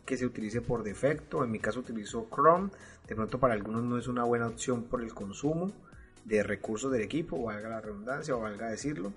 que 0.06 0.18
se 0.18 0.26
utilice 0.26 0.62
por 0.62 0.84
defecto, 0.84 1.44
en 1.44 1.52
mi 1.52 1.60
caso 1.60 1.80
utilizo 1.80 2.28
Chrome, 2.34 2.70
de 3.08 3.16
pronto 3.16 3.40
para 3.40 3.54
algunos 3.54 3.84
no 3.84 3.98
es 3.98 4.08
una 4.08 4.24
buena 4.24 4.48
opción 4.48 4.84
por 4.84 5.02
el 5.02 5.14
consumo 5.14 5.72
de 6.26 6.44
recursos 6.44 6.92
del 6.92 7.02
equipo, 7.02 7.42
valga 7.42 7.70
la 7.70 7.82
redundancia 7.82 8.36
o 8.36 8.42
valga 8.42 8.70
decirlo. 8.70 9.14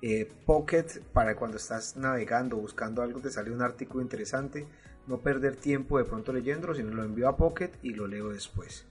Eh, 0.00 0.30
Pocket 0.46 0.86
para 1.12 1.36
cuando 1.36 1.56
estás 1.56 1.96
navegando, 1.96 2.56
buscando 2.56 3.02
algo, 3.02 3.20
te 3.20 3.30
sale 3.30 3.50
un 3.50 3.62
artículo 3.62 4.02
interesante, 4.02 4.66
no 5.08 5.18
perder 5.18 5.56
tiempo 5.56 5.98
de 5.98 6.04
pronto 6.04 6.32
leyéndolo, 6.32 6.74
sino 6.74 6.90
lo 6.90 7.02
envío 7.02 7.28
a 7.28 7.36
Pocket 7.36 7.70
y 7.82 7.94
lo 7.94 8.06
leo 8.06 8.28
después. 8.28 8.84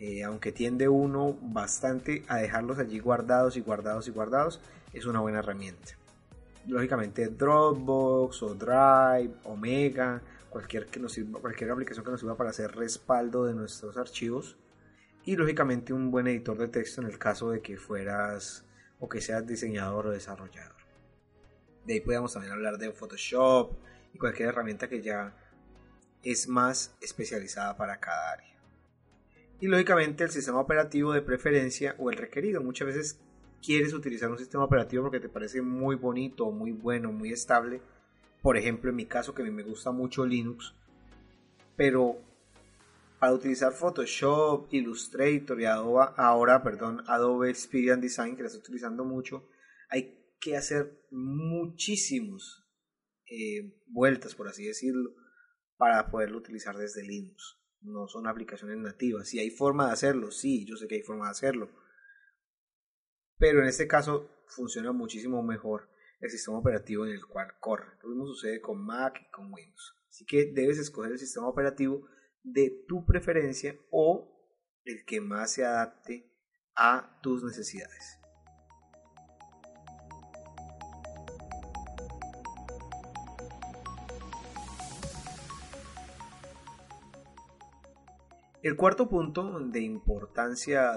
Eh, 0.00 0.22
aunque 0.24 0.52
tiende 0.52 0.88
uno 0.88 1.36
bastante 1.42 2.24
a 2.28 2.38
dejarlos 2.38 2.78
allí 2.78 2.98
guardados 2.98 3.56
y 3.56 3.60
guardados 3.60 4.08
y 4.08 4.12
guardados, 4.12 4.60
es 4.92 5.04
una 5.06 5.20
buena 5.20 5.40
herramienta. 5.40 5.96
Lógicamente 6.66 7.28
Dropbox 7.28 8.42
o 8.42 8.54
Drive, 8.54 9.34
Omega, 9.44 10.22
cualquier, 10.48 10.86
que 10.86 11.00
nos 11.00 11.12
sirva, 11.12 11.40
cualquier 11.40 11.70
aplicación 11.70 12.04
que 12.04 12.10
nos 12.12 12.20
sirva 12.20 12.36
para 12.36 12.50
hacer 12.50 12.74
respaldo 12.74 13.44
de 13.44 13.54
nuestros 13.54 13.96
archivos. 13.96 14.56
Y 15.24 15.36
lógicamente 15.36 15.92
un 15.92 16.10
buen 16.10 16.26
editor 16.28 16.58
de 16.58 16.68
texto 16.68 17.00
en 17.00 17.08
el 17.08 17.18
caso 17.18 17.50
de 17.50 17.60
que 17.60 17.76
fueras 17.76 18.64
o 19.00 19.08
que 19.08 19.20
seas 19.20 19.46
diseñador 19.46 20.06
o 20.06 20.10
desarrollador. 20.10 20.76
De 21.84 21.94
ahí 21.94 22.00
podemos 22.00 22.32
también 22.32 22.52
hablar 22.52 22.78
de 22.78 22.92
Photoshop, 22.92 23.72
y 24.12 24.18
cualquier 24.18 24.50
herramienta 24.50 24.88
que 24.88 25.02
ya 25.02 25.34
es 26.22 26.48
más 26.48 26.96
especializada 27.00 27.76
para 27.76 27.98
cada 27.98 28.32
área. 28.32 28.52
Y 29.60 29.66
lógicamente 29.66 30.24
el 30.24 30.30
sistema 30.30 30.60
operativo 30.60 31.12
de 31.12 31.22
preferencia 31.22 31.94
o 31.98 32.10
el 32.10 32.16
requerido. 32.16 32.62
Muchas 32.62 32.86
veces 32.86 33.20
quieres 33.64 33.92
utilizar 33.92 34.30
un 34.30 34.38
sistema 34.38 34.64
operativo 34.64 35.04
porque 35.04 35.20
te 35.20 35.28
parece 35.28 35.62
muy 35.62 35.94
bonito, 35.94 36.50
muy 36.50 36.72
bueno, 36.72 37.12
muy 37.12 37.32
estable. 37.32 37.80
Por 38.42 38.56
ejemplo, 38.56 38.90
en 38.90 38.96
mi 38.96 39.06
caso 39.06 39.34
que 39.34 39.42
a 39.42 39.44
mí 39.44 39.52
me 39.52 39.62
gusta 39.62 39.92
mucho 39.92 40.26
Linux, 40.26 40.74
pero 41.76 42.16
para 43.20 43.34
utilizar 43.34 43.72
Photoshop, 43.72 44.66
Illustrator 44.72 45.60
y 45.60 45.64
Adobe, 45.64 46.08
ahora, 46.16 46.60
perdón, 46.64 47.04
Adobe 47.06 47.50
Experience 47.50 48.00
Design, 48.00 48.34
que 48.34 48.42
la 48.42 48.48
estoy 48.48 48.62
utilizando 48.62 49.04
mucho, 49.04 49.48
hay 49.88 50.18
que 50.40 50.56
hacer 50.56 51.00
muchísimos 51.12 52.61
eh, 53.32 53.82
vueltas, 53.86 54.34
por 54.34 54.48
así 54.48 54.66
decirlo, 54.66 55.14
para 55.78 56.10
poderlo 56.10 56.36
utilizar 56.36 56.76
desde 56.76 57.02
Linux. 57.02 57.58
No 57.80 58.06
son 58.06 58.26
aplicaciones 58.26 58.76
nativas. 58.76 59.28
Si 59.28 59.38
hay 59.38 59.50
forma 59.50 59.86
de 59.86 59.92
hacerlo, 59.92 60.30
sí, 60.30 60.66
yo 60.66 60.76
sé 60.76 60.86
que 60.86 60.96
hay 60.96 61.02
forma 61.02 61.24
de 61.24 61.30
hacerlo. 61.30 61.70
Pero 63.38 63.62
en 63.62 63.68
este 63.68 63.88
caso 63.88 64.30
funciona 64.46 64.92
muchísimo 64.92 65.42
mejor 65.42 65.88
el 66.20 66.30
sistema 66.30 66.58
operativo 66.58 67.06
en 67.06 67.12
el 67.12 67.24
cual 67.26 67.54
corre. 67.58 67.96
Lo 68.02 68.10
mismo 68.10 68.26
sucede 68.26 68.60
con 68.60 68.84
Mac 68.84 69.20
y 69.26 69.30
con 69.30 69.52
Windows. 69.52 69.96
Así 70.08 70.26
que 70.26 70.52
debes 70.52 70.78
escoger 70.78 71.12
el 71.12 71.18
sistema 71.18 71.48
operativo 71.48 72.06
de 72.42 72.84
tu 72.86 73.06
preferencia 73.06 73.74
o 73.90 74.28
el 74.84 75.04
que 75.06 75.20
más 75.20 75.52
se 75.52 75.64
adapte 75.64 76.30
a 76.76 77.18
tus 77.22 77.42
necesidades. 77.42 78.21
El 88.62 88.76
cuarto 88.76 89.08
punto 89.08 89.58
de 89.58 89.80
importancia 89.80 90.92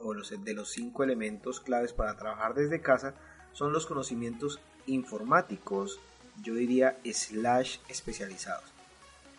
o 0.00 0.14
de 0.14 0.54
los 0.54 0.68
cinco 0.68 1.04
elementos 1.04 1.60
claves 1.60 1.92
para 1.92 2.16
trabajar 2.16 2.54
desde 2.54 2.80
casa 2.80 3.14
son 3.52 3.72
los 3.72 3.86
conocimientos 3.86 4.58
informáticos, 4.86 6.00
yo 6.42 6.54
diría 6.54 6.98
slash 7.04 7.78
especializados. 7.88 8.64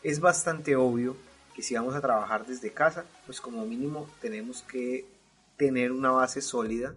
Es 0.03 0.21
bastante 0.21 0.77
obvio 0.77 1.17
que 1.53 1.63
si 1.63 1.75
vamos 1.75 1.95
a 1.95 2.01
trabajar 2.01 2.45
desde 2.45 2.71
casa, 2.71 3.03
pues 3.25 3.41
como 3.41 3.65
mínimo 3.65 4.07
tenemos 4.21 4.61
que 4.61 5.05
tener 5.57 5.91
una 5.91 6.11
base 6.11 6.39
sólida 6.41 6.95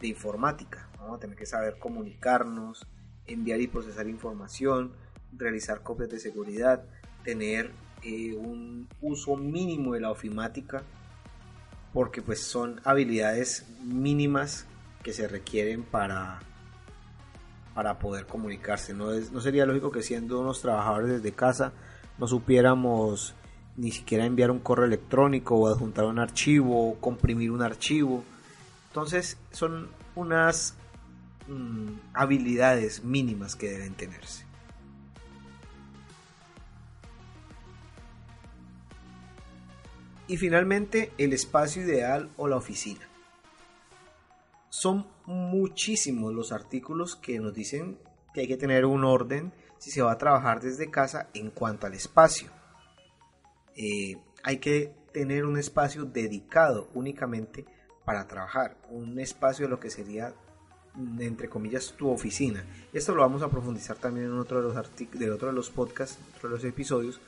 de 0.00 0.08
informática. 0.08 0.88
Vamos 0.98 1.18
a 1.18 1.20
tener 1.20 1.36
que 1.36 1.44
saber 1.44 1.78
comunicarnos, 1.78 2.86
enviar 3.26 3.60
y 3.60 3.66
procesar 3.66 4.08
información, 4.08 4.94
realizar 5.36 5.82
copias 5.82 6.08
de 6.08 6.20
seguridad, 6.20 6.86
tener 7.22 7.70
eh, 8.06 8.34
un 8.36 8.88
uso 9.00 9.36
mínimo 9.36 9.94
de 9.94 10.00
la 10.00 10.12
ofimática, 10.12 10.84
porque 11.92 12.22
pues 12.22 12.40
son 12.40 12.80
habilidades 12.84 13.66
mínimas 13.82 14.66
que 15.02 15.12
se 15.12 15.26
requieren 15.26 15.82
para, 15.82 16.38
para 17.74 17.98
poder 17.98 18.26
comunicarse. 18.26 18.94
No, 18.94 19.12
es, 19.12 19.32
no 19.32 19.40
sería 19.40 19.66
lógico 19.66 19.90
que 19.90 20.02
siendo 20.02 20.40
unos 20.40 20.60
trabajadores 20.60 21.08
desde 21.10 21.32
casa 21.32 21.72
no 22.18 22.28
supiéramos 22.28 23.34
ni 23.76 23.90
siquiera 23.90 24.24
enviar 24.24 24.52
un 24.52 24.60
correo 24.60 24.86
electrónico 24.86 25.56
o 25.56 25.66
adjuntar 25.66 26.04
un 26.04 26.20
archivo 26.20 26.90
o 26.90 27.00
comprimir 27.00 27.50
un 27.50 27.62
archivo. 27.62 28.22
Entonces 28.88 29.36
son 29.50 29.88
unas 30.14 30.74
mm, 31.48 31.88
habilidades 32.14 33.02
mínimas 33.02 33.56
que 33.56 33.68
deben 33.68 33.94
tenerse. 33.94 34.45
Y 40.28 40.36
finalmente 40.36 41.12
el 41.18 41.32
espacio 41.32 41.82
ideal 41.82 42.30
o 42.36 42.48
la 42.48 42.56
oficina. 42.56 43.08
Son 44.68 45.06
muchísimos 45.26 46.34
los 46.34 46.52
artículos 46.52 47.16
que 47.16 47.38
nos 47.38 47.54
dicen 47.54 47.98
que 48.34 48.42
hay 48.42 48.48
que 48.48 48.56
tener 48.56 48.84
un 48.84 49.04
orden 49.04 49.52
si 49.78 49.90
se 49.90 50.02
va 50.02 50.12
a 50.12 50.18
trabajar 50.18 50.60
desde 50.60 50.90
casa 50.90 51.28
en 51.34 51.50
cuanto 51.50 51.86
al 51.86 51.94
espacio. 51.94 52.50
Eh, 53.76 54.16
hay 54.42 54.58
que 54.58 54.92
tener 55.12 55.44
un 55.44 55.58
espacio 55.58 56.04
dedicado 56.04 56.88
únicamente 56.94 57.64
para 58.04 58.26
trabajar, 58.26 58.76
un 58.90 59.18
espacio 59.18 59.66
de 59.66 59.70
lo 59.70 59.80
que 59.80 59.90
sería 59.90 60.34
entre 61.18 61.48
comillas 61.48 61.92
tu 61.96 62.08
oficina. 62.08 62.64
Esto 62.92 63.14
lo 63.14 63.22
vamos 63.22 63.42
a 63.42 63.50
profundizar 63.50 63.98
también 63.98 64.26
en 64.26 64.38
otro 64.38 64.58
de 64.58 64.74
los 64.74 65.10
de 65.12 65.30
otro 65.30 65.48
de 65.48 65.54
los 65.54 65.70
podcasts, 65.70 66.18
otro 66.36 66.48
de 66.48 66.54
los 66.56 66.64
episodios, 66.64 67.20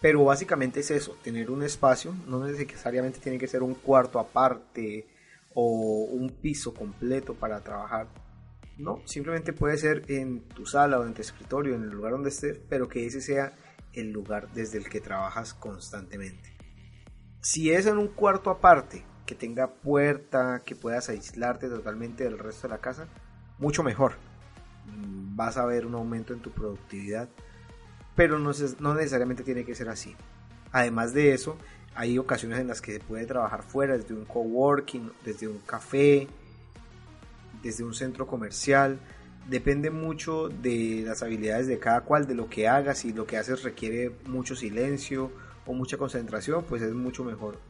pero 0.00 0.24
básicamente 0.24 0.80
es 0.80 0.90
eso, 0.90 1.16
tener 1.22 1.50
un 1.50 1.62
espacio, 1.62 2.14
no 2.26 2.44
necesariamente 2.44 3.20
tiene 3.20 3.38
que 3.38 3.48
ser 3.48 3.62
un 3.62 3.74
cuarto 3.74 4.18
aparte 4.18 5.06
o 5.54 6.06
un 6.10 6.30
piso 6.30 6.72
completo 6.72 7.34
para 7.34 7.60
trabajar. 7.60 8.08
No, 8.76 9.02
simplemente 9.06 9.52
puede 9.52 9.76
ser 9.76 10.04
en 10.08 10.48
tu 10.48 10.64
sala 10.64 11.00
o 11.00 11.04
en 11.04 11.14
tu 11.14 11.20
escritorio, 11.20 11.74
en 11.74 11.82
el 11.82 11.90
lugar 11.90 12.12
donde 12.12 12.28
estés, 12.28 12.60
pero 12.68 12.88
que 12.88 13.06
ese 13.06 13.20
sea 13.20 13.52
el 13.92 14.12
lugar 14.12 14.52
desde 14.52 14.78
el 14.78 14.88
que 14.88 15.00
trabajas 15.00 15.52
constantemente. 15.52 16.56
Si 17.40 17.72
es 17.72 17.86
en 17.86 17.98
un 17.98 18.08
cuarto 18.08 18.50
aparte, 18.50 19.04
que 19.26 19.34
tenga 19.34 19.74
puerta, 19.74 20.62
que 20.64 20.76
puedas 20.76 21.08
aislarte 21.08 21.68
totalmente 21.68 22.24
del 22.24 22.38
resto 22.38 22.68
de 22.68 22.74
la 22.74 22.80
casa, 22.80 23.08
mucho 23.58 23.82
mejor. 23.82 24.14
Mm, 24.86 25.36
vas 25.36 25.56
a 25.56 25.66
ver 25.66 25.84
un 25.84 25.94
aumento 25.94 26.32
en 26.32 26.40
tu 26.40 26.50
productividad, 26.50 27.28
pero 28.18 28.40
no, 28.40 28.50
no 28.80 28.94
necesariamente 28.94 29.44
tiene 29.44 29.64
que 29.64 29.76
ser 29.76 29.88
así. 29.88 30.16
Además 30.72 31.14
de 31.14 31.34
eso, 31.34 31.56
hay 31.94 32.18
ocasiones 32.18 32.58
en 32.58 32.66
las 32.66 32.82
que 32.82 32.94
se 32.94 32.98
puede 32.98 33.26
trabajar 33.26 33.62
fuera, 33.62 33.96
desde 33.96 34.12
un 34.12 34.24
coworking, 34.24 35.12
desde 35.24 35.46
un 35.46 35.60
café, 35.60 36.26
desde 37.62 37.84
un 37.84 37.94
centro 37.94 38.26
comercial 38.26 38.98
depende 39.48 39.90
mucho 39.90 40.48
de 40.48 41.04
las 41.06 41.22
habilidades 41.22 41.68
de 41.68 41.78
cada 41.78 42.00
cual, 42.00 42.26
de 42.26 42.34
lo 42.34 42.48
que 42.48 42.66
hagas, 42.66 42.98
si 42.98 43.12
lo 43.12 43.24
que 43.24 43.36
haces 43.36 43.62
requiere 43.62 44.10
mucho 44.26 44.56
silencio 44.56 45.30
o 45.64 45.72
mucha 45.72 45.96
concentración, 45.96 46.64
pues 46.64 46.82
es 46.82 46.92
mucho 46.92 47.22
mejor 47.22 47.60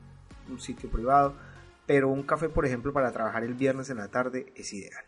un 0.49 0.61
sitio 0.61 0.90
privado. 0.90 1.37
Pero 1.87 2.09
un 2.09 2.23
café, 2.23 2.49
por 2.49 2.64
ejemplo, 2.64 2.94
para 2.94 3.12
trabajar 3.12 3.44
el 3.44 3.53
viernes 3.53 3.90
en 3.90 3.99
la 3.99 4.09
tarde 4.09 4.51
es 4.57 4.73
ideal. 4.73 5.05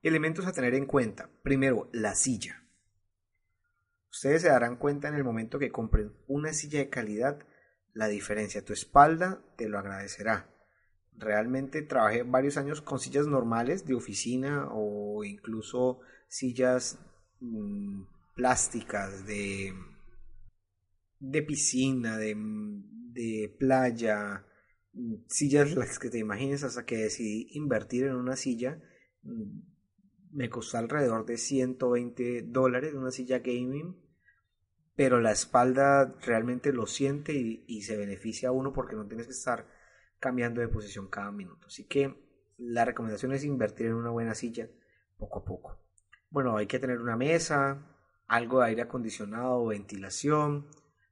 Elementos 0.00 0.46
a 0.46 0.52
tener 0.52 0.74
en 0.74 0.86
cuenta. 0.86 1.28
Primero, 1.42 1.88
la 1.92 2.14
silla. 2.14 2.65
Ustedes 4.16 4.42
se 4.42 4.48
darán 4.48 4.76
cuenta 4.76 5.08
en 5.08 5.14
el 5.14 5.24
momento 5.24 5.58
que 5.58 5.70
compren 5.70 6.12
una 6.26 6.52
silla 6.52 6.78
de 6.78 6.90
calidad 6.90 7.38
la 7.92 8.08
diferencia. 8.08 8.64
Tu 8.64 8.72
espalda 8.72 9.42
te 9.56 9.68
lo 9.68 9.78
agradecerá 9.78 10.50
realmente 11.18 11.82
trabajé 11.82 12.22
varios 12.22 12.56
años 12.56 12.80
con 12.82 12.98
sillas 12.98 13.26
normales 13.26 13.86
de 13.86 13.94
oficina 13.94 14.68
o 14.70 15.24
incluso 15.24 16.00
sillas 16.28 16.98
mm, 17.40 18.02
plásticas 18.34 19.26
de, 19.26 19.72
de 21.18 21.42
piscina, 21.42 22.18
de, 22.18 22.34
de 22.36 23.54
playa, 23.58 24.44
mm, 24.92 25.14
sillas 25.28 25.74
las 25.74 25.98
que 25.98 26.10
te 26.10 26.18
imagines 26.18 26.64
hasta 26.64 26.84
que 26.84 26.98
decidí 26.98 27.48
invertir 27.52 28.04
en 28.06 28.16
una 28.16 28.36
silla. 28.36 28.82
Mm, 29.22 29.60
me 30.32 30.50
costó 30.50 30.78
alrededor 30.78 31.24
de 31.24 31.38
120 31.38 32.42
dólares 32.42 32.92
una 32.94 33.10
silla 33.10 33.38
gaming, 33.38 33.96
pero 34.96 35.20
la 35.20 35.30
espalda 35.30 36.14
realmente 36.22 36.72
lo 36.72 36.86
siente 36.86 37.34
y, 37.34 37.82
se 37.82 37.96
beneficia 37.96 38.48
a 38.48 38.52
uno 38.52 38.72
porque 38.72 38.96
no 38.96 39.06
tienes 39.06 39.26
que 39.26 39.32
estar 39.32 39.66
cambiando 40.18 40.62
de 40.62 40.68
posición 40.68 41.08
cada 41.08 41.30
minuto. 41.30 41.66
Así 41.66 41.86
que 41.86 42.16
la 42.56 42.86
recomendación 42.86 43.32
es 43.32 43.44
invertir 43.44 43.86
en 43.86 43.94
una 43.94 44.10
buena 44.10 44.34
silla 44.34 44.68
poco 45.18 45.40
a 45.40 45.44
poco. 45.44 45.78
Bueno, 46.30 46.56
hay 46.56 46.66
que 46.66 46.78
tener 46.78 46.98
una 47.00 47.16
mesa, 47.16 47.86
algo 48.26 48.60
de 48.60 48.66
aire 48.66 48.82
acondicionado 48.82 49.66
ventilación, 49.66 50.66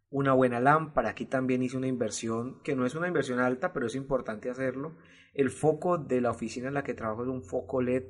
una 0.08 0.32
buena 0.32 0.60
lámpara. 0.60 1.10
Aquí 1.10 1.26
también 1.26 1.62
hice 1.62 1.76
una 1.76 1.86
inversión 1.86 2.62
que 2.62 2.74
no 2.74 2.86
es 2.86 2.94
una 2.94 3.08
inversión 3.08 3.38
alta, 3.38 3.74
pero 3.74 3.86
es 3.86 3.94
importante 3.94 4.48
hacerlo. 4.48 4.96
El 5.34 5.50
foco 5.50 5.98
de 5.98 6.22
la 6.22 6.30
oficina 6.30 6.68
en 6.68 6.74
la 6.74 6.84
que 6.84 6.94
trabajo 6.94 7.22
es 7.22 7.28
un 7.28 7.44
foco 7.44 7.82
LED 7.82 8.04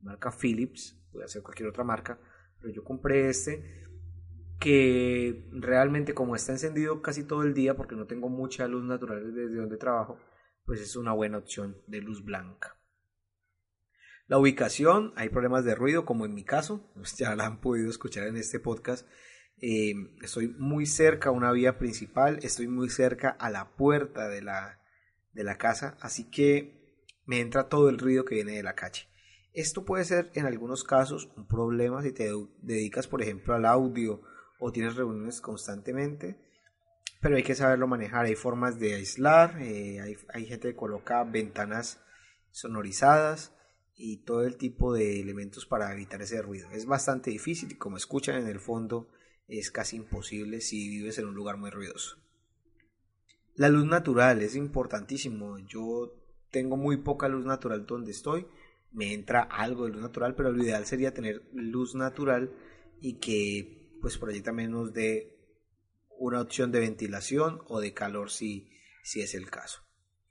marca 0.00 0.32
Philips, 0.32 0.98
puede 1.12 1.28
ser 1.28 1.42
cualquier 1.42 1.68
otra 1.68 1.84
marca, 1.84 2.18
pero 2.60 2.72
yo 2.72 2.82
compré 2.82 3.28
este 3.28 3.81
que 4.62 5.44
realmente 5.50 6.14
como 6.14 6.36
está 6.36 6.52
encendido 6.52 7.02
casi 7.02 7.24
todo 7.24 7.42
el 7.42 7.52
día 7.52 7.76
porque 7.76 7.96
no 7.96 8.06
tengo 8.06 8.28
mucha 8.28 8.68
luz 8.68 8.84
natural 8.84 9.34
desde 9.34 9.56
donde 9.56 9.76
trabajo, 9.76 10.20
pues 10.64 10.80
es 10.80 10.94
una 10.94 11.12
buena 11.12 11.38
opción 11.38 11.82
de 11.88 12.00
luz 12.00 12.24
blanca. 12.24 12.76
La 14.28 14.38
ubicación, 14.38 15.12
hay 15.16 15.30
problemas 15.30 15.64
de 15.64 15.74
ruido 15.74 16.04
como 16.04 16.26
en 16.26 16.34
mi 16.34 16.44
caso, 16.44 16.88
pues 16.94 17.16
ya 17.16 17.34
la 17.34 17.46
han 17.46 17.60
podido 17.60 17.90
escuchar 17.90 18.28
en 18.28 18.36
este 18.36 18.60
podcast. 18.60 19.04
Eh, 19.60 19.94
estoy 20.22 20.46
muy 20.46 20.86
cerca 20.86 21.30
a 21.30 21.32
una 21.32 21.50
vía 21.50 21.76
principal, 21.76 22.38
estoy 22.42 22.68
muy 22.68 22.88
cerca 22.88 23.30
a 23.30 23.50
la 23.50 23.74
puerta 23.74 24.28
de 24.28 24.42
la, 24.42 24.80
de 25.32 25.42
la 25.42 25.58
casa, 25.58 25.96
así 26.00 26.30
que 26.30 27.08
me 27.26 27.40
entra 27.40 27.68
todo 27.68 27.88
el 27.88 27.98
ruido 27.98 28.24
que 28.24 28.36
viene 28.36 28.52
de 28.52 28.62
la 28.62 28.76
calle. 28.76 29.08
Esto 29.52 29.84
puede 29.84 30.04
ser 30.04 30.30
en 30.34 30.46
algunos 30.46 30.84
casos 30.84 31.32
un 31.36 31.48
problema 31.48 32.00
si 32.02 32.12
te 32.12 32.30
dedicas, 32.60 33.08
por 33.08 33.22
ejemplo, 33.22 33.54
al 33.54 33.66
audio 33.66 34.22
o 34.64 34.70
tienes 34.70 34.94
reuniones 34.94 35.40
constantemente, 35.40 36.38
pero 37.20 37.34
hay 37.34 37.42
que 37.42 37.56
saberlo 37.56 37.88
manejar. 37.88 38.26
Hay 38.26 38.36
formas 38.36 38.78
de 38.78 38.94
aislar, 38.94 39.60
eh, 39.60 40.00
hay, 40.28 40.46
gente 40.46 40.68
que 40.68 40.76
coloca 40.76 41.24
ventanas 41.24 42.00
sonorizadas 42.52 43.52
y 43.96 44.18
todo 44.18 44.44
el 44.44 44.56
tipo 44.56 44.94
de 44.94 45.20
elementos 45.20 45.66
para 45.66 45.92
evitar 45.92 46.22
ese 46.22 46.40
ruido. 46.42 46.70
Es 46.70 46.86
bastante 46.86 47.30
difícil 47.30 47.72
y 47.72 47.74
como 47.74 47.96
escuchan 47.96 48.36
en 48.36 48.46
el 48.46 48.60
fondo 48.60 49.08
es 49.48 49.72
casi 49.72 49.96
imposible 49.96 50.60
si 50.60 50.88
vives 50.88 51.18
en 51.18 51.26
un 51.26 51.34
lugar 51.34 51.56
muy 51.56 51.70
ruidoso. 51.70 52.18
La 53.56 53.68
luz 53.68 53.84
natural 53.84 54.42
es 54.42 54.54
importantísimo. 54.54 55.58
Yo 55.58 56.14
tengo 56.52 56.76
muy 56.76 56.98
poca 56.98 57.26
luz 57.26 57.44
natural 57.44 57.84
donde 57.84 58.12
estoy. 58.12 58.46
Me 58.92 59.12
entra 59.12 59.42
algo 59.42 59.86
de 59.86 59.92
luz 59.94 60.02
natural, 60.02 60.36
pero 60.36 60.52
lo 60.52 60.62
ideal 60.62 60.86
sería 60.86 61.12
tener 61.12 61.42
luz 61.52 61.96
natural 61.96 62.54
y 63.00 63.14
que 63.14 63.81
pues 64.02 64.18
por 64.18 64.28
allí 64.28 64.42
también 64.42 64.72
nos 64.72 64.92
dé 64.92 65.38
una 66.18 66.42
opción 66.42 66.70
de 66.72 66.80
ventilación 66.80 67.62
o 67.68 67.80
de 67.80 67.94
calor 67.94 68.30
si, 68.30 68.70
si 69.02 69.22
es 69.22 69.34
el 69.34 69.48
caso. 69.48 69.82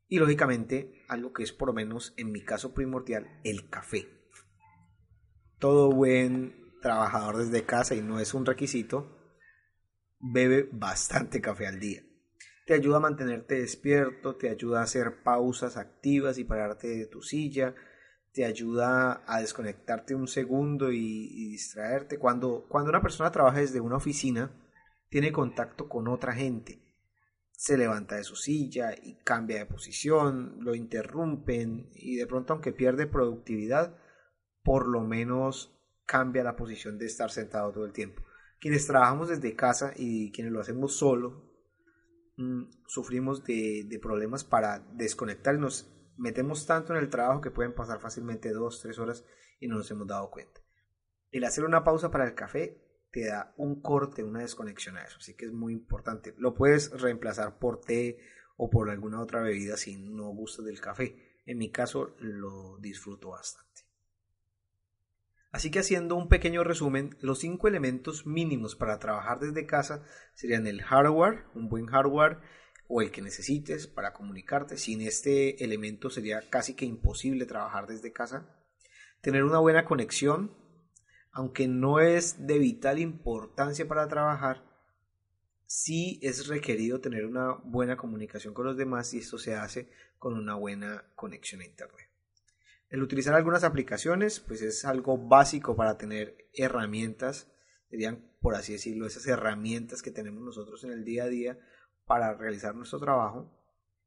Y 0.07 0.19
lógicamente, 0.19 1.03
algo 1.07 1.31
que 1.31 1.43
es 1.43 1.53
por 1.53 1.69
lo 1.69 1.73
menos 1.73 2.13
en 2.17 2.31
mi 2.31 2.43
caso 2.43 2.73
primordial, 2.73 3.39
el 3.45 3.69
café. 3.69 4.07
Todo 5.57 5.89
buen 5.89 6.73
trabajador 6.81 7.37
desde 7.37 7.65
casa 7.65 7.95
y 7.95 8.01
no 8.01 8.19
es 8.19 8.33
un 8.33 8.45
requisito, 8.45 9.17
bebe 10.19 10.69
bastante 10.71 11.39
café 11.39 11.65
al 11.65 11.79
día. 11.79 12.03
Te 12.65 12.73
ayuda 12.73 12.97
a 12.97 13.01
mantenerte 13.01 13.55
despierto, 13.55 14.35
te 14.35 14.49
ayuda 14.49 14.81
a 14.81 14.83
hacer 14.83 15.23
pausas 15.23 15.77
activas 15.77 16.37
y 16.37 16.43
pararte 16.43 16.87
de 16.87 17.07
tu 17.07 17.21
silla, 17.21 17.73
te 18.33 18.45
ayuda 18.45 19.23
a 19.27 19.41
desconectarte 19.41 20.15
un 20.15 20.27
segundo 20.27 20.91
y, 20.91 21.49
distraerte. 21.49 22.17
Cuando, 22.17 22.65
cuando 22.69 22.89
una 22.89 23.01
persona 23.01 23.31
trabaja 23.31 23.59
desde 23.59 23.81
una 23.81 23.97
oficina, 23.97 24.51
tiene 25.09 25.31
contacto 25.31 25.89
con 25.89 26.07
otra 26.07 26.33
gente. 26.33 26.79
se 27.53 27.77
levanta 27.77 28.15
de 28.15 28.23
su 28.23 28.35
silla 28.35 28.91
y 28.91 29.17
cambia 29.23 29.59
de 29.59 29.67
posición, 29.67 30.57
lo 30.61 30.73
interrumpen 30.73 31.91
y 31.93 32.15
de 32.15 32.25
pronto 32.25 32.53
aunque 32.53 32.71
pierde 32.71 33.05
productividad, 33.05 33.95
por 34.63 34.87
lo 34.87 35.01
menos 35.01 35.77
cambia 36.07 36.43
la 36.43 36.55
posición 36.55 36.97
de 36.97 37.05
estar 37.05 37.29
sentado 37.29 37.71
todo 37.71 37.85
el 37.85 37.93
tiempo. 37.93 38.23
Quienes 38.59 38.85
trabajamos 38.85 39.29
desde 39.29 39.55
casa 39.55 39.93
y 39.95 40.31
quienes 40.31 40.53
lo 40.53 40.59
hacemos 40.59 40.95
solo, 40.97 41.51
mm, 42.37 42.63
sufrimos 42.87 43.43
de, 43.43 43.99
problemas 44.01 44.43
para 44.43 44.79
desconectar 44.93 45.55
y 45.55 45.59
nos 45.59 45.89
metemos 46.21 46.67
tanto 46.67 46.93
en 46.93 46.99
el 46.99 47.09
trabajo 47.09 47.41
que 47.41 47.49
pueden 47.49 47.73
pasar 47.73 47.99
fácilmente 47.99 48.51
dos, 48.51 48.79
tres 48.79 48.99
horas 48.99 49.25
y 49.59 49.67
no 49.67 49.77
nos 49.77 49.89
hemos 49.89 50.07
dado 50.07 50.29
cuenta. 50.29 50.61
El 51.31 51.43
hacer 51.43 51.63
una 51.65 51.83
pausa 51.83 52.11
para 52.11 52.25
el 52.25 52.35
café 52.35 52.79
te 53.09 53.25
da 53.25 53.53
un 53.57 53.81
corte, 53.81 54.23
una 54.23 54.41
desconexión 54.41 54.97
a 54.97 55.03
eso. 55.03 55.17
Así 55.19 55.35
que 55.35 55.45
es 55.45 55.51
muy 55.51 55.73
importante. 55.73 56.35
Lo 56.37 56.53
puedes 56.53 56.91
reemplazar 56.91 57.57
por 57.57 57.81
té 57.81 58.19
o 58.55 58.69
por 58.69 58.91
alguna 58.91 59.19
otra 59.19 59.41
bebida 59.41 59.77
si 59.77 59.97
no 59.97 60.27
gustas 60.27 60.65
del 60.65 60.79
café. 60.79 61.39
En 61.45 61.57
mi 61.57 61.71
caso 61.71 62.15
lo 62.19 62.77
disfruto 62.77 63.29
bastante. 63.29 63.81
Así 65.51 65.71
que 65.71 65.79
haciendo 65.79 66.15
un 66.15 66.29
pequeño 66.29 66.63
resumen, 66.63 67.17
los 67.19 67.39
cinco 67.39 67.67
elementos 67.67 68.27
mínimos 68.27 68.75
para 68.75 68.99
trabajar 68.99 69.39
desde 69.39 69.65
casa 69.65 70.03
serían 70.35 70.67
el 70.67 70.83
hardware, 70.83 71.45
un 71.55 71.67
buen 71.67 71.87
hardware 71.87 72.37
o 72.93 73.01
el 73.01 73.09
que 73.09 73.21
necesites 73.21 73.87
para 73.87 74.11
comunicarte. 74.11 74.77
Sin 74.77 75.01
este 75.01 75.63
elemento 75.63 76.09
sería 76.09 76.41
casi 76.49 76.75
que 76.75 76.85
imposible 76.85 77.45
trabajar 77.45 77.87
desde 77.87 78.11
casa. 78.11 78.53
Tener 79.21 79.45
una 79.45 79.59
buena 79.59 79.85
conexión, 79.85 80.53
aunque 81.31 81.69
no 81.69 82.01
es 82.01 82.45
de 82.45 82.59
vital 82.59 82.99
importancia 82.99 83.87
para 83.87 84.09
trabajar, 84.09 84.65
sí 85.65 86.19
es 86.21 86.47
requerido 86.47 86.99
tener 86.99 87.25
una 87.25 87.53
buena 87.63 87.95
comunicación 87.95 88.53
con 88.53 88.65
los 88.65 88.75
demás 88.75 89.13
y 89.13 89.19
esto 89.19 89.37
se 89.37 89.55
hace 89.55 89.89
con 90.17 90.33
una 90.33 90.55
buena 90.55 91.05
conexión 91.15 91.61
a 91.61 91.65
Internet. 91.65 92.09
El 92.89 93.01
utilizar 93.01 93.33
algunas 93.35 93.63
aplicaciones, 93.63 94.41
pues 94.41 94.61
es 94.61 94.83
algo 94.83 95.17
básico 95.17 95.77
para 95.77 95.97
tener 95.97 96.49
herramientas, 96.53 97.47
serían, 97.89 98.29
por 98.41 98.55
así 98.55 98.73
decirlo, 98.73 99.07
esas 99.07 99.25
herramientas 99.27 100.01
que 100.01 100.11
tenemos 100.11 100.43
nosotros 100.43 100.83
en 100.83 100.91
el 100.91 101.05
día 101.05 101.23
a 101.23 101.29
día 101.29 101.57
para 102.11 102.33
realizar 102.33 102.75
nuestro 102.75 102.99
trabajo. 102.99 103.49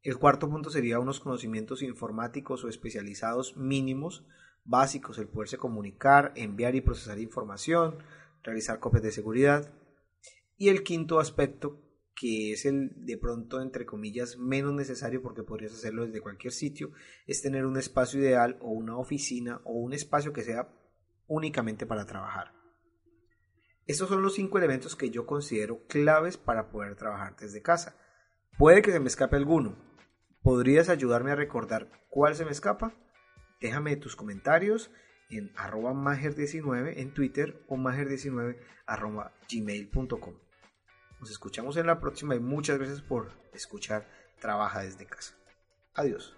El 0.03 0.19
cuarto 0.19 0.51
punto 0.51 0.69
sería 0.69 0.99
unos 0.99 1.21
conocimientos 1.21 1.81
informáticos 1.81 2.63
o 2.63 2.69
especializados 2.69 3.57
mínimos 3.57 4.27
básicos, 4.63 5.17
el 5.17 5.27
poderse 5.27 5.57
comunicar, 5.57 6.31
enviar 6.37 6.75
y 6.75 6.83
procesar 6.83 7.19
información, 7.19 7.97
realizar 8.43 8.79
copias 8.79 9.05
de 9.05 9.11
seguridad. 9.11 9.73
Y 10.59 10.69
el 10.69 10.83
quinto 10.83 11.19
aspecto, 11.19 11.81
que 12.15 12.53
es 12.53 12.67
el 12.67 13.07
de 13.07 13.17
pronto, 13.17 13.63
entre 13.63 13.87
comillas, 13.87 14.37
menos 14.37 14.75
necesario 14.75 15.23
porque 15.23 15.43
podrías 15.43 15.73
hacerlo 15.73 16.05
desde 16.05 16.21
cualquier 16.21 16.53
sitio, 16.53 16.93
es 17.27 17.41
tener 17.41 17.65
un 17.65 17.79
espacio 17.79 18.21
ideal 18.21 18.59
o 18.61 18.69
una 18.69 18.99
oficina 18.99 19.63
o 19.65 19.73
un 19.73 19.95
espacio 19.95 20.35
que 20.35 20.43
sea 20.43 20.69
únicamente 21.27 21.87
para 21.87 22.05
trabajar. 22.05 22.64
Estos 23.87 24.09
son 24.09 24.23
los 24.23 24.35
cinco 24.35 24.59
elementos 24.59 24.97
que 24.97 25.11
yo 25.11 25.27
considero 25.27 25.87
claves 25.89 26.37
para 26.37 26.71
poder 26.71 26.95
trabajar 26.97 27.37
desde 27.37 27.63
casa. 27.63 27.97
Puede 28.59 28.83
que 28.83 28.93
se 28.93 29.01
me 29.01 29.09
escape 29.09 29.37
alguno. 29.37 29.77
¿Podrías 30.43 30.89
ayudarme 30.89 31.33
a 31.33 31.37
recordar 31.37 31.91
cuál 32.09 32.35
se 32.35 32.45
me 32.45 32.51
escapa? 32.51 32.95
Déjame 33.61 33.97
tus 33.97 34.17
comentarios 34.17 34.91
en 35.31 35.53
arroba 35.57 35.93
mager19 35.93 36.95
en 36.97 37.13
Twitter 37.13 37.63
o 37.69 37.77
mager19 37.77 38.59
arroba 38.87 39.33
gmail.com. 39.51 40.35
Nos 41.21 41.31
escuchamos 41.31 41.77
en 41.77 41.87
la 41.87 42.01
próxima 42.01 42.35
y 42.35 42.41
muchas 42.41 42.79
gracias 42.79 43.01
por 43.01 43.33
escuchar 43.53 44.07
Trabaja 44.41 44.83
desde 44.83 45.07
casa. 45.07 45.35
Adiós. 45.95 46.37